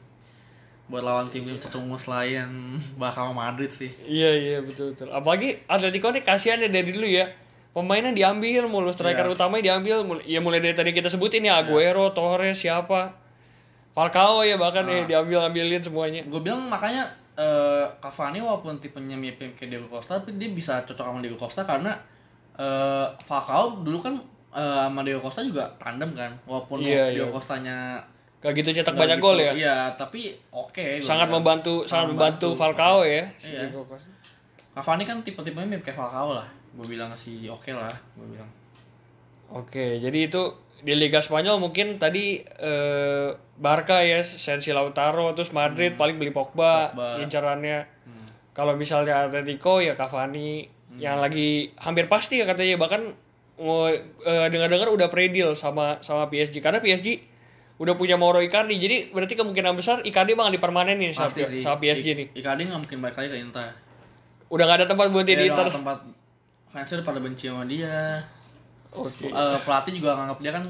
Buat 0.88 1.04
lawan 1.04 1.28
tim-tim 1.28 1.60
cetungus 1.60 2.08
lain 2.08 2.80
bakal 2.96 3.36
Madrid 3.36 3.68
sih. 3.68 3.92
Iya 4.02 4.32
iya 4.34 4.58
betul 4.64 4.96
betul. 4.96 5.12
Apalagi 5.12 5.60
Atletico 5.68 6.10
nih 6.10 6.24
kasihan 6.24 6.58
ya 6.58 6.68
dari 6.68 6.90
dulu 6.90 7.04
ya. 7.04 7.28
Pemainnya 7.76 8.10
diambil 8.10 8.66
mulu, 8.66 8.90
striker 8.90 9.22
Iya. 9.22 9.36
utamanya 9.36 9.64
diambil 9.70 10.02
mulu. 10.02 10.22
Ya 10.24 10.40
mulai 10.40 10.58
dari 10.58 10.74
tadi 10.74 10.92
kita 10.92 11.08
sebutin 11.08 11.44
ya 11.44 11.60
Aguero, 11.60 12.10
Torres, 12.10 12.58
siapa. 12.58 13.14
Falcao 13.94 14.42
ya 14.42 14.56
bahkan 14.56 14.86
ya 14.86 15.06
diambil-ambilin 15.06 15.82
semuanya. 15.82 16.22
Gue 16.26 16.40
bilang 16.40 16.66
makanya 16.66 17.06
eh 17.38 17.86
Cavani 18.02 18.42
walaupun 18.42 18.82
tipenya 18.82 19.14
mirip 19.14 19.38
kayak 19.54 19.70
Diego 19.70 19.86
Costa 19.88 20.18
tapi 20.18 20.34
dia 20.38 20.50
bisa 20.50 20.82
cocok 20.82 21.06
sama 21.06 21.20
Diego 21.22 21.38
Costa 21.38 21.62
karena 21.62 21.94
eh 22.56 23.06
Falcao 23.22 23.82
dulu 23.82 24.02
kan 24.02 24.18
eh, 24.50 24.80
sama 24.82 25.06
Diego 25.06 25.22
Costa 25.22 25.46
juga 25.46 25.70
tandem 25.78 26.18
kan 26.18 26.34
walaupun 26.50 26.82
Iya, 26.82 27.14
Diego 27.14 27.30
iya. 27.30 27.34
Costanya 27.34 27.78
Kayak 28.38 28.54
gitu 28.62 28.70
cetak 28.82 28.94
nggak 28.94 29.02
banyak 29.02 29.18
gitu. 29.18 29.26
gol 29.26 29.38
ya. 29.42 29.52
Iya, 29.58 29.78
tapi 29.98 30.38
oke. 30.54 31.02
gua 31.02 31.06
Sangat 31.06 31.28
membantu 31.34 31.74
sangat 31.90 32.14
membantu 32.14 32.54
Falcao 32.54 33.02
ya. 33.02 33.26
Iya. 33.42 33.74
Cavani 34.78 35.04
kan 35.10 35.26
tipe-tipenya 35.26 35.66
mirip 35.66 35.82
kayak 35.82 35.98
Falcao 35.98 36.38
lah. 36.38 36.48
Gue 36.78 36.86
bilang 36.86 37.10
sih 37.18 37.50
oke 37.50 37.74
lah, 37.74 37.90
gue 38.14 38.28
bilang. 38.30 38.50
Oke, 39.50 39.98
jadi 39.98 40.30
itu 40.30 40.54
di 40.86 40.94
Liga 40.94 41.18
Spanyol 41.18 41.58
mungkin 41.58 41.98
tadi 41.98 42.46
eh, 42.46 43.30
Barca 43.58 44.06
ya, 44.06 44.22
Sensi 44.22 44.70
Lautaro, 44.70 45.34
terus 45.34 45.50
Madrid 45.50 45.98
paling 45.98 46.22
beli 46.22 46.30
Pogba, 46.30 46.94
Pogba. 46.94 47.18
incarannya. 47.26 47.90
Hmm. 48.06 48.28
Kalau 48.54 48.78
misalnya 48.78 49.26
Atletico 49.26 49.82
ya 49.82 49.98
Cavani 49.98 50.70
yang 50.98 51.22
lagi 51.22 51.74
hampir 51.78 52.06
pasti 52.10 52.42
ya 52.42 52.46
katanya 52.46 52.78
bahkan 52.78 53.14
mau 53.58 53.90
eh, 53.90 54.48
dengar-dengar 54.54 54.94
udah 54.94 55.10
pre-deal 55.10 55.58
sama 55.58 55.98
sama 56.06 56.30
PSG 56.30 56.62
karena 56.62 56.78
PSG 56.78 57.37
udah 57.78 57.94
punya 57.94 58.16
Mauro 58.16 58.40
Icardi. 58.40 58.76
Jadi 58.76 59.10
berarti 59.10 59.34
kemungkinan 59.34 59.74
besar 59.74 60.02
Icardi 60.02 60.34
bakal 60.34 60.52
dipermanenin 60.52 61.12
sama, 61.12 61.30
sih. 61.30 61.62
sama 61.62 61.78
PSG 61.78 62.08
nih. 62.14 62.28
Icardi 62.34 62.66
nggak 62.66 62.80
mungkin 62.80 62.98
balik 63.00 63.16
lagi 63.16 63.30
ke 63.30 63.38
Inter. 63.40 63.68
Udah 64.48 64.64
gak 64.64 64.78
ada 64.80 64.88
tempat 64.88 65.12
buat 65.12 65.24
dia 65.24 65.36
di 65.36 65.46
udah 65.46 65.54
Inter. 65.54 65.66
tempat 65.74 65.98
fansnya 66.68 66.96
udah 66.98 67.08
pada 67.08 67.20
benci 67.20 67.46
sama 67.48 67.64
dia. 67.66 68.24
Oke. 68.90 69.28
Eh, 69.28 69.58
pelatih 69.62 69.94
juga 69.94 70.16
nganggap 70.16 70.40
dia 70.40 70.52
kan 70.52 70.64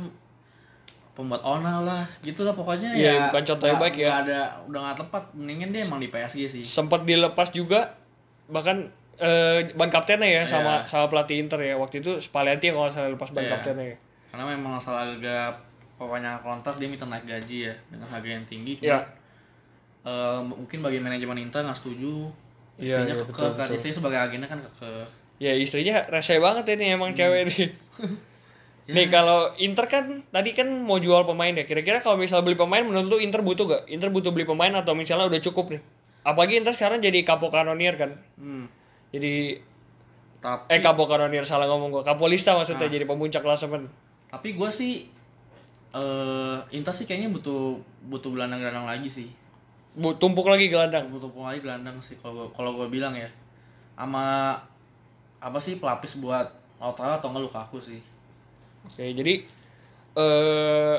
pembuat 1.14 1.42
onal 1.42 1.82
lah, 1.82 2.06
gitu 2.22 2.42
lah 2.42 2.54
pokoknya 2.54 2.94
Iya, 2.94 3.10
ya. 3.10 3.22
bukan 3.30 3.44
contoh 3.48 3.66
yang 3.66 3.80
baik 3.80 3.96
ya. 3.96 4.10
ada, 4.22 4.40
udah 4.66 4.80
nggak 4.84 4.98
tepat. 5.02 5.24
Mendingan 5.34 5.70
dia 5.72 5.82
emang 5.84 5.98
di 5.98 6.10
PSG 6.10 6.42
sih. 6.48 6.64
sempat 6.64 7.02
dilepas 7.04 7.50
juga 7.50 7.98
bahkan 8.48 8.90
eh, 9.18 9.74
ban 9.74 9.90
kaptennya 9.90 10.30
ya 10.30 10.44
sama 10.46 10.86
Iya. 10.86 10.86
sama 10.86 11.06
pelatih 11.08 11.38
Inter 11.38 11.58
ya 11.60 11.74
waktu 11.74 12.00
itu 12.00 12.22
Spalletti 12.22 12.70
yang 12.70 12.78
kalau 12.78 12.90
salah 12.92 13.10
lepas 13.10 13.30
ban 13.30 13.42
Iya. 13.42 13.52
kaptennya 13.52 13.86
ya. 13.88 13.98
Karena 14.30 14.46
memang 14.48 14.78
masalah 14.78 15.10
agak 15.10 15.58
pokoknya 15.98 16.40
kontrak 16.40 16.78
dia 16.78 16.88
minta 16.88 17.04
naik 17.04 17.26
gaji 17.26 17.58
ya 17.68 17.74
dengan 17.90 18.08
harga 18.08 18.30
yang 18.32 18.46
tinggi. 18.46 18.78
Cuma 18.78 18.86
Iya. 18.88 19.00
eh, 20.04 20.40
mungkin 20.42 20.80
bagi 20.80 20.98
manajemen 20.98 21.38
Inter 21.40 21.62
nggak 21.62 21.76
setuju. 21.76 22.30
Iya, 22.78 23.02
Istrinya 23.02 23.12
iya, 23.12 23.22
kekeh 23.26 23.34
betul, 23.34 23.52
kan, 23.54 23.68
istrinya 23.74 23.96
sebagai 23.98 24.20
agennya 24.22 24.48
kan 24.48 24.60
kekeh. 24.62 25.06
Ya 25.38 25.54
istrinya 25.54 25.96
rese 26.08 26.38
banget 26.38 26.66
ini 26.72 26.94
emang 26.94 27.12
cewek 27.12 27.50
nih. 27.50 27.68
Nih 28.88 29.12
kalau 29.12 29.52
Inter 29.60 29.84
kan 29.86 30.24
tadi 30.32 30.56
kan 30.56 30.64
mau 30.72 30.96
jual 30.96 31.28
pemain 31.28 31.52
ya. 31.52 31.68
Kira-kira 31.68 32.00
kalau 32.00 32.16
misal 32.16 32.40
beli 32.40 32.56
pemain 32.56 32.80
menurut 32.80 33.10
lu 33.10 33.18
Inter 33.20 33.44
butuh 33.44 33.68
gak? 33.68 33.84
Inter 33.92 34.08
butuh 34.08 34.32
beli 34.32 34.48
pemain 34.48 34.72
atau 34.72 34.96
misalnya 34.96 35.28
udah 35.28 35.42
cukup 35.44 35.76
nih? 35.76 35.82
Apalagi 36.24 36.56
Inter 36.56 36.72
sekarang 36.72 37.04
jadi 37.04 37.20
kapo 37.22 37.52
kanonier 37.52 38.00
kan. 38.00 38.16
Hmm. 38.40 38.72
Jadi 39.12 39.60
Tapi 40.40 40.72
eh 40.72 40.80
kapo 40.80 41.04
kanonier 41.04 41.44
salah 41.44 41.68
ngomong 41.68 41.92
gua. 41.92 42.04
Kapolista 42.06 42.56
maksudnya 42.56 42.88
jadi 42.88 43.04
pemuncak 43.04 43.44
klasemen. 43.44 43.92
tapi 44.28 44.54
gue 44.54 44.70
sih 44.70 45.08
eh 45.96 46.58
Inter 46.76 46.94
sih 46.96 47.06
kayaknya 47.08 47.32
butuh 47.32 47.80
butuh 48.08 48.32
gelandang-gelandang 48.34 48.88
lagi 48.88 49.08
sih. 49.08 49.30
Bu, 49.98 50.14
tumpuk 50.20 50.46
lagi 50.46 50.70
gelandang. 50.70 51.10
Butuh 51.10 51.32
lagi 51.34 51.64
gelandang 51.64 51.98
sih 52.04 52.20
kalau 52.22 52.52
kalau 52.54 52.76
gue 52.76 52.88
bilang 52.92 53.16
ya. 53.16 53.28
Sama 53.98 54.58
apa 55.38 55.60
sih 55.62 55.78
pelapis 55.78 56.18
buat 56.22 56.50
Lautaro 56.78 57.18
atau 57.18 57.34
enggak 57.34 57.50
Lukaku 57.50 57.78
sih. 57.82 58.02
Oke, 58.86 59.10
jadi 59.14 59.44
eh 60.18 60.98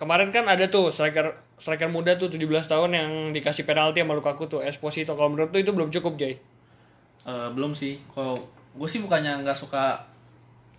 kemarin 0.00 0.32
kan 0.32 0.48
ada 0.48 0.64
tuh 0.72 0.88
striker 0.88 1.36
striker 1.60 1.92
muda 1.92 2.16
tuh 2.16 2.32
17 2.32 2.48
tahun 2.64 2.90
yang 2.96 3.10
dikasih 3.36 3.68
penalti 3.68 4.00
sama 4.00 4.16
Lukaku 4.16 4.48
tuh 4.48 4.60
Esposito. 4.64 5.12
Kalau 5.12 5.28
menurut 5.28 5.52
lu 5.52 5.60
itu 5.60 5.72
belum 5.76 5.92
cukup, 5.92 6.16
Jay? 6.16 6.40
Eh, 7.28 7.48
belum 7.52 7.76
sih. 7.76 8.00
Kalau 8.08 8.40
gue 8.72 8.88
sih 8.88 9.04
bukannya 9.04 9.44
nggak 9.44 9.58
suka 9.58 10.00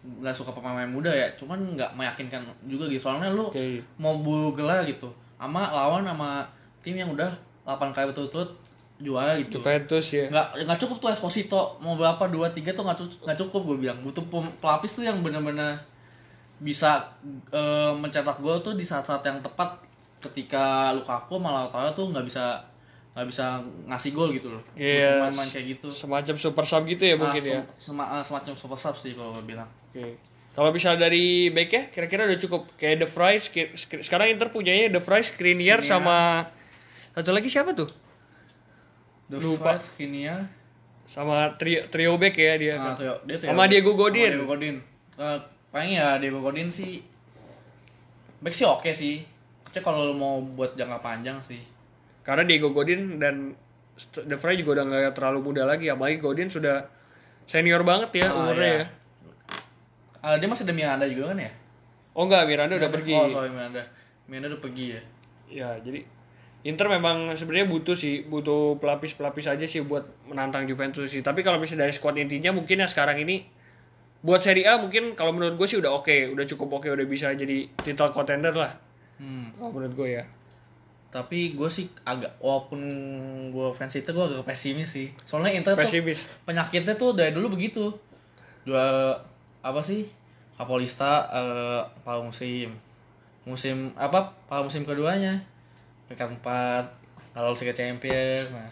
nggak 0.01 0.33
suka 0.33 0.51
pemain 0.53 0.89
muda 0.89 1.13
ya, 1.13 1.29
cuman 1.37 1.77
nggak 1.77 1.93
meyakinkan 1.93 2.41
juga 2.65 2.89
gitu. 2.89 3.05
Soalnya 3.05 3.29
lu 3.29 3.53
Oke. 3.53 3.85
mau 4.01 4.17
gelar 4.53 4.81
gitu, 4.85 5.09
sama 5.37 5.69
lawan 5.69 6.05
sama 6.05 6.45
tim 6.81 6.97
yang 6.97 7.13
udah 7.13 7.29
8 7.65 7.93
kali 7.93 8.09
berturut-turut 8.09 8.57
juara 9.01 9.37
gitu. 9.41 9.57
Juventus 9.57 10.05
ya. 10.13 10.29
Nggak 10.29 10.47
nggak 10.65 10.79
cukup 10.85 10.97
tuh 11.01 11.09
Esposito 11.09 11.61
mau 11.81 11.97
berapa 11.97 12.29
dua 12.29 12.53
tiga 12.53 12.73
tuh 12.73 12.85
nggak 12.85 13.25
nggak 13.25 13.37
cukup 13.45 13.61
gue 13.73 13.77
bilang. 13.89 13.99
Butuh 14.05 14.23
pelapis 14.61 14.97
tuh 14.97 15.03
yang 15.05 15.21
bener-bener 15.25 15.81
bisa 16.61 17.09
eh, 17.49 17.91
mencetak 17.97 18.37
gol 18.37 18.61
tuh 18.61 18.77
di 18.77 18.85
saat-saat 18.85 19.25
yang 19.25 19.41
tepat 19.41 19.81
ketika 20.21 20.93
Lukaku 20.93 21.41
malah 21.41 21.65
Lautaro 21.65 21.89
tuh 21.97 22.13
nggak 22.13 22.25
bisa 22.29 22.61
nggak 23.11 23.27
bisa 23.27 23.59
ngasih 23.85 24.11
gol 24.11 24.31
gitu 24.31 24.47
loh. 24.49 24.63
Iya. 24.73 25.27
Main-main 25.27 25.45
kayak 25.45 25.65
gitu. 25.75 25.87
Semacam 25.91 26.35
super 26.35 26.63
sub 26.63 26.83
gitu 26.85 27.03
ya 27.03 27.15
mungkin 27.15 27.43
Ah, 27.43 27.59
ya. 27.59 27.61
sem- 27.75 27.99
ah, 27.99 28.23
semacam 28.23 28.53
super 28.55 28.77
sub 28.77 28.95
sih 28.95 29.11
kalau 29.11 29.35
bilang. 29.41 29.67
Oke. 29.91 30.15
Kalau 30.51 30.71
bisa 30.71 30.95
dari 30.95 31.47
back 31.47 31.69
ya, 31.69 31.83
kira-kira 31.87 32.23
udah 32.23 32.35
cukup. 32.37 32.67
Kayak 32.75 33.03
The 33.03 33.07
Skri- 33.73 34.03
sekarang 34.03 34.31
Inter 34.31 34.47
punyanya 34.47 34.91
The 34.91 34.99
Fries, 34.99 35.27
Skriniar 35.27 35.79
sama 35.81 36.43
satu 37.11 37.31
lagi 37.31 37.47
siapa 37.47 37.71
tuh? 37.71 37.87
The 39.27 39.39
Lupa. 39.39 39.75
Fries, 39.75 39.91
Kinia, 39.95 40.47
Sama 41.03 41.55
trio 41.55 41.87
trio 41.87 42.15
back 42.15 42.35
ya 42.35 42.55
dia. 42.55 42.75
ah, 42.75 42.91
kan. 42.91 42.93
Trio- 42.95 43.21
dia 43.23 43.35
Trio 43.37 43.51
Sama. 43.51 43.67
Diego 43.67 43.91
Sama 43.91 43.99
Godin. 44.01 44.31
Diego 44.33 44.45
Godin. 44.45 44.75
Eh, 45.17 45.39
paling 45.67 45.91
ya 45.93 46.07
Diego 46.15 46.39
Godin 46.39 46.67
sih 46.67 46.99
back 48.39 48.51
sih 48.51 48.63
oke 48.63 48.91
sih. 48.91 49.23
Cek 49.67 49.79
kalau 49.81 50.11
mau 50.11 50.39
buat 50.41 50.75
jangka 50.75 50.99
panjang 50.99 51.39
sih. 51.39 51.63
Karena 52.21 52.43
Diego 52.45 52.69
Godin 52.69 53.17
dan 53.17 53.57
The 54.13 54.37
Fry 54.37 54.57
juga 54.57 54.81
udah 54.81 54.85
nggak 54.87 55.13
terlalu 55.17 55.39
muda 55.41 55.65
lagi. 55.65 55.89
Apalagi 55.89 56.21
Godin 56.21 56.49
sudah 56.49 56.85
senior 57.45 57.81
banget 57.81 58.25
ya 58.25 58.27
Ah, 58.29 58.37
umurnya 58.45 58.69
iya. 58.69 58.77
ya. 58.77 58.85
Ah, 60.21 60.35
dia 60.37 60.45
masih 60.45 60.69
ada 60.69 60.73
Miranda 60.77 61.05
juga 61.09 61.33
kan 61.33 61.37
ya? 61.41 61.51
Oh 62.13 62.29
enggak, 62.29 62.45
Miranda 62.45 62.77
udah 62.77 62.91
pergi. 62.93 63.13
Oh, 63.17 63.27
sorry 63.29 63.49
Miranda. 63.49 63.81
Miranda 64.29 64.53
udah 64.53 64.61
pergi 64.61 64.85
ya. 64.93 65.01
Ya, 65.51 65.69
jadi 65.81 66.05
Inter 66.61 66.85
memang 66.93 67.33
sebenarnya 67.33 67.65
butuh 67.65 67.97
sih, 67.97 68.21
butuh 68.29 68.77
pelapis-pelapis 68.77 69.49
aja 69.49 69.65
sih 69.65 69.81
buat 69.81 70.05
menantang 70.29 70.69
Juventus 70.69 71.09
sih. 71.09 71.25
Tapi 71.25 71.41
kalau 71.41 71.57
misalnya 71.57 71.89
dari 71.89 71.93
squad 71.97 72.21
intinya 72.21 72.53
mungkin 72.53 72.85
ya 72.85 72.87
sekarang 72.87 73.17
ini 73.17 73.49
buat 74.21 74.45
Serie 74.45 74.69
A 74.69 74.77
mungkin 74.77 75.17
kalau 75.17 75.33
menurut 75.33 75.57
gue 75.57 75.65
sih 75.65 75.81
udah 75.81 75.89
oke, 75.89 76.37
udah 76.37 76.45
cukup 76.45 76.69
oke, 76.77 76.85
udah 76.85 77.05
bisa 77.09 77.33
jadi 77.33 77.65
title 77.81 78.13
contender 78.13 78.53
lah. 78.53 78.77
Hmm. 79.17 79.57
Menurut 79.57 79.97
gue 79.97 80.21
ya. 80.21 80.23
Tapi 81.11 81.59
gue 81.59 81.67
sih 81.67 81.91
agak 82.07 82.39
walaupun 82.39 82.79
gue 83.51 83.67
fans 83.75 83.91
itu 83.99 84.07
gue 84.07 84.25
agak 84.31 84.47
pesimis 84.47 84.95
sih. 84.95 85.11
Soalnya 85.27 85.51
Inter 85.59 85.75
tuh 85.75 85.83
Pesimis. 85.83 86.31
penyakitnya 86.47 86.95
tuh 86.95 87.11
dari 87.11 87.35
dulu 87.35 87.51
begitu. 87.59 87.91
Dua 88.63 89.11
apa 89.59 89.81
sih? 89.83 90.07
Kapolista 90.55 91.27
eh 91.27 91.83
paruh 92.07 92.23
musim. 92.23 92.71
Musim 93.43 93.91
apa? 93.99 94.31
Paruh 94.47 94.71
musim 94.71 94.87
keduanya. 94.87 95.35
Pekan 96.07 96.31
4 96.39 97.35
kalau 97.35 97.51
ke 97.55 97.75
champion. 97.75 98.47
Nah. 98.51 98.71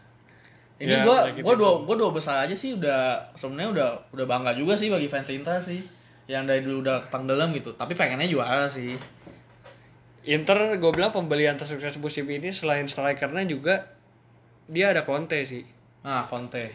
Ini 0.80 0.96
Ya, 0.96 1.04
gua 1.04 1.28
kayak 1.28 1.44
gua 1.44 1.54
gitu. 1.56 1.60
dua 1.60 1.72
gua 1.84 1.96
dua 2.00 2.12
besar 2.16 2.48
aja 2.48 2.56
sih 2.56 2.72
udah 2.80 3.20
sebenarnya 3.36 3.70
udah 3.76 3.90
udah 4.16 4.26
bangga 4.28 4.56
juga 4.56 4.80
sih 4.80 4.88
bagi 4.88 5.12
fans 5.12 5.28
Inter 5.28 5.60
sih. 5.60 5.84
Yang 6.32 6.44
dari 6.48 6.62
dulu 6.64 6.88
udah 6.88 7.04
ketanggelam 7.04 7.52
gitu. 7.52 7.76
Tapi 7.76 8.00
pengennya 8.00 8.32
juara 8.32 8.64
sih. 8.72 8.96
Inter 10.30 10.78
gue 10.78 10.92
bilang 10.94 11.10
pembelian 11.10 11.58
tersukses 11.58 11.98
musim 11.98 12.30
ini 12.30 12.54
selain 12.54 12.86
strikernya 12.86 13.50
juga 13.50 13.90
dia 14.70 14.94
ada 14.94 15.02
Conte 15.02 15.42
sih. 15.42 15.66
Nah, 16.06 16.30
Conte. 16.30 16.70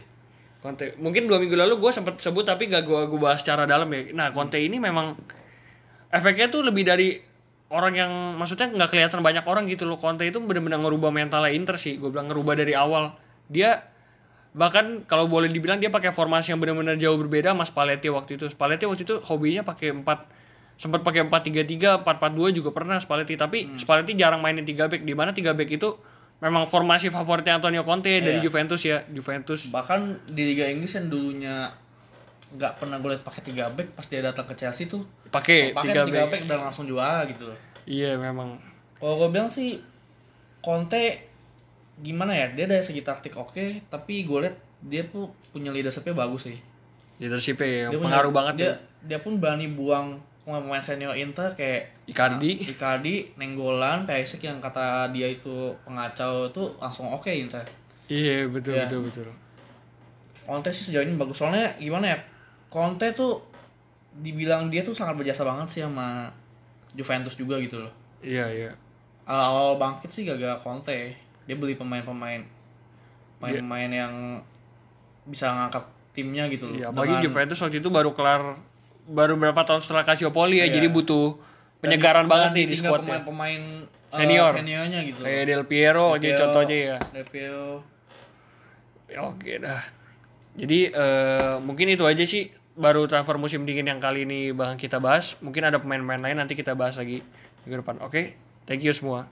Conte. 0.59 0.99
Mungkin 0.99 1.31
dua 1.31 1.39
minggu 1.39 1.55
lalu 1.55 1.79
gue 1.79 1.91
sempat 1.95 2.19
sebut 2.19 2.43
tapi 2.43 2.67
gak 2.67 2.83
gue 2.83 3.01
gue 3.07 3.21
bahas 3.21 3.45
secara 3.47 3.63
dalam 3.63 3.87
ya. 3.95 4.11
Nah 4.11 4.35
Conte 4.35 4.59
ini 4.59 4.83
memang 4.83 5.15
efeknya 6.11 6.51
tuh 6.51 6.67
lebih 6.67 6.83
dari 6.83 7.15
orang 7.71 7.95
yang 7.95 8.11
maksudnya 8.35 8.73
nggak 8.75 8.91
kelihatan 8.91 9.23
banyak 9.23 9.45
orang 9.47 9.71
gitu 9.71 9.87
loh. 9.87 10.01
Conte 10.03 10.27
itu 10.27 10.43
benar-benar 10.43 10.83
ngerubah 10.83 11.15
mentalnya 11.15 11.55
Inter 11.55 11.79
sih. 11.79 11.95
Gue 12.01 12.11
bilang 12.11 12.27
ngerubah 12.27 12.59
dari 12.59 12.75
awal. 12.75 13.15
Dia 13.47 13.87
bahkan 14.51 15.07
kalau 15.07 15.31
boleh 15.31 15.47
dibilang 15.53 15.79
dia 15.79 15.95
pakai 15.95 16.11
formasi 16.11 16.51
yang 16.51 16.59
benar-benar 16.59 16.99
jauh 16.99 17.19
berbeda 17.21 17.55
sama 17.55 17.63
Spalletti 17.63 18.11
waktu 18.11 18.41
itu. 18.41 18.51
Spalletti 18.51 18.89
waktu 18.89 19.07
itu 19.07 19.15
hobinya 19.21 19.63
pakai 19.63 19.95
empat 19.95 20.27
sempat 20.75 21.01
pakai 21.01 21.23
4-3-3, 21.23 22.03
4-4-2 22.03 22.51
juga 22.53 22.71
pernah 22.71 22.97
Spalletti, 22.97 23.35
tapi 23.35 23.73
Spalletti 23.75 24.15
jarang 24.15 24.39
mainin 24.39 24.63
3 24.63 24.87
back 24.87 25.01
di 25.01 25.13
mana 25.13 25.31
3 25.31 25.51
back 25.51 25.71
itu 25.71 25.89
memang 26.37 26.65
formasi 26.65 27.09
favoritnya 27.09 27.57
Antonio 27.57 27.81
Conte 27.81 28.11
dari 28.13 28.37
Iya. 28.37 28.45
Juventus 28.45 28.81
ya, 28.81 29.07
Juventus. 29.07 29.69
Bahkan 29.69 30.01
di 30.29 30.43
Liga 30.47 30.67
Inggris 30.67 30.93
yang 30.93 31.07
dulunya 31.07 31.71
nggak 32.51 32.73
pernah 32.77 32.97
gue 32.97 33.11
liat 33.11 33.23
pakai 33.23 33.43
3 33.45 33.67
back 33.69 33.89
pas 33.93 34.05
dia 34.05 34.21
datang 34.21 34.45
ke 34.45 34.55
Chelsea 34.55 34.85
tuh 34.85 35.03
Pakai 35.27 35.71
pakai 35.73 35.91
3 35.93 36.05
3 36.05 36.11
back. 36.13 36.27
back 36.29 36.43
dan 36.47 36.59
langsung 36.61 36.85
juara 36.85 37.23
gitu 37.25 37.47
loh. 37.47 37.59
Iya 37.85 38.15
memang. 38.15 38.59
Kalau 38.97 39.15
gue 39.17 39.29
bilang 39.31 39.49
sih 39.49 39.79
Conte 40.59 41.29
gimana 41.97 42.33
ya 42.33 42.51
dia 42.51 42.65
dari 42.65 42.81
segi 42.81 43.01
taktik 43.01 43.35
oke 43.35 43.87
tapi 43.87 44.23
gue 44.23 44.39
liat 44.41 44.57
dia 44.81 45.05
tuh 45.05 45.31
punya 45.49 45.71
leadershipnya 45.71 46.11
bagus 46.13 46.45
sih 46.45 46.59
Leadership-nya 47.17 47.63
yang 47.87 47.91
dia 47.91 47.95
punya- 47.95 48.07
pengaruh 48.11 48.33
banget 48.33 48.55
dia 48.57 48.67
ya. 48.67 48.75
dia 49.07 49.19
pun 49.21 49.39
berani 49.39 49.67
buang 49.69 50.19
pemain 50.45 50.79
senior 50.79 51.17
Inter 51.17 51.53
kayak 51.53 52.05
Icardi. 52.05 52.69
Icardi, 52.69 53.33
Nenggolan, 53.35 54.05
Perisic 54.05 54.45
yang 54.45 54.61
kata 54.61 55.09
dia 55.09 55.25
itu 55.27 55.73
pengacau 55.83 56.49
tuh 56.49 56.77
langsung 56.77 57.09
oke 57.09 57.29
Inter. 57.29 57.65
Iya 58.07 58.45
betul 58.47 58.77
Iya. 58.77 58.85
betul 58.85 59.01
betul. 59.09 59.27
Conte 60.45 60.69
sih 60.71 60.85
sejauh 60.85 61.01
ini 61.03 61.17
bagus 61.17 61.41
soalnya 61.41 61.73
gimana 61.75 62.13
ya 62.13 62.19
Conte 62.69 63.09
tuh 63.11 63.41
dibilang 64.15 64.69
dia 64.69 64.85
tuh 64.85 64.93
sangat 64.93 65.17
berjasa 65.17 65.41
banget 65.41 65.67
sih 65.67 65.81
sama 65.81 66.29
Juventus 66.93 67.33
juga 67.33 67.57
gitu 67.59 67.81
loh 67.81 67.89
Iya 68.21 68.45
iya. 68.47 68.71
awal 69.25 69.81
bangkit 69.81 70.13
sih 70.13 70.29
gara-gara 70.29 70.61
Conte 70.61 71.17
dia 71.49 71.57
beli 71.57 71.73
pemain-pemain 71.75 72.45
pemain-pemain 73.41 73.89
yang 73.91 74.15
bisa 75.25 75.49
ngangkat 75.49 75.85
timnya 76.13 76.45
gitu 76.47 76.69
loh 76.69 76.77
Iya, 76.77 76.87
apalagi 76.91 77.09
Dengan- 77.11 77.25
Juventus 77.25 77.59
waktu 77.59 77.79
itu 77.81 77.89
baru 77.89 78.13
kelar 78.13 78.43
baru 79.05 79.37
berapa 79.37 79.61
tahun 79.63 79.81
setelah 79.81 80.03
Calciopoli 80.03 80.61
ya, 80.61 80.67
Iya. 80.67 80.81
jadi 80.81 80.89
butuh 80.89 81.37
penyegaran 81.81 82.25
dan 82.25 82.33
banget 82.33 82.51
nih 82.57 82.65
di 82.67 82.77
squadnya. 82.77 83.21
pemain-pemain 83.21 83.63
eh, 83.85 84.17
Senior. 84.17 84.53
seniornya 84.57 85.01
gitu. 85.05 85.21
Kayak 85.21 85.43
Del 85.45 85.65
Piero, 85.69 86.07
Del 86.15 86.21
Piero, 86.23 86.39
contohnya 86.41 86.77
ya. 86.79 86.99
Del 87.13 87.27
Piero. 87.29 87.69
Ya, 89.11 89.21
Oke 89.27 89.53
dah. 89.61 89.83
Jadi 90.55 90.89
eh, 90.89 91.55
mungkin 91.61 91.87
itu 91.91 92.07
aja 92.07 92.25
sih 92.25 92.49
baru 92.75 93.07
transfer 93.07 93.39
musim 93.39 93.63
dingin 93.67 93.87
yang 93.87 94.01
kali 94.03 94.25
ini 94.25 94.51
bakal 94.51 94.79
kita 94.79 94.99
bahas. 94.99 95.37
Mungkin 95.39 95.63
ada 95.67 95.79
pemain-pemain 95.79 96.23
lain 96.23 96.39
nanti 96.39 96.55
kita 96.55 96.73
bahas 96.75 96.97
lagi 96.97 97.21
minggu 97.63 97.85
depan. 97.85 98.01
Oke, 98.03 98.35
thank 98.65 98.81
you 98.81 98.91
semua. 98.91 99.27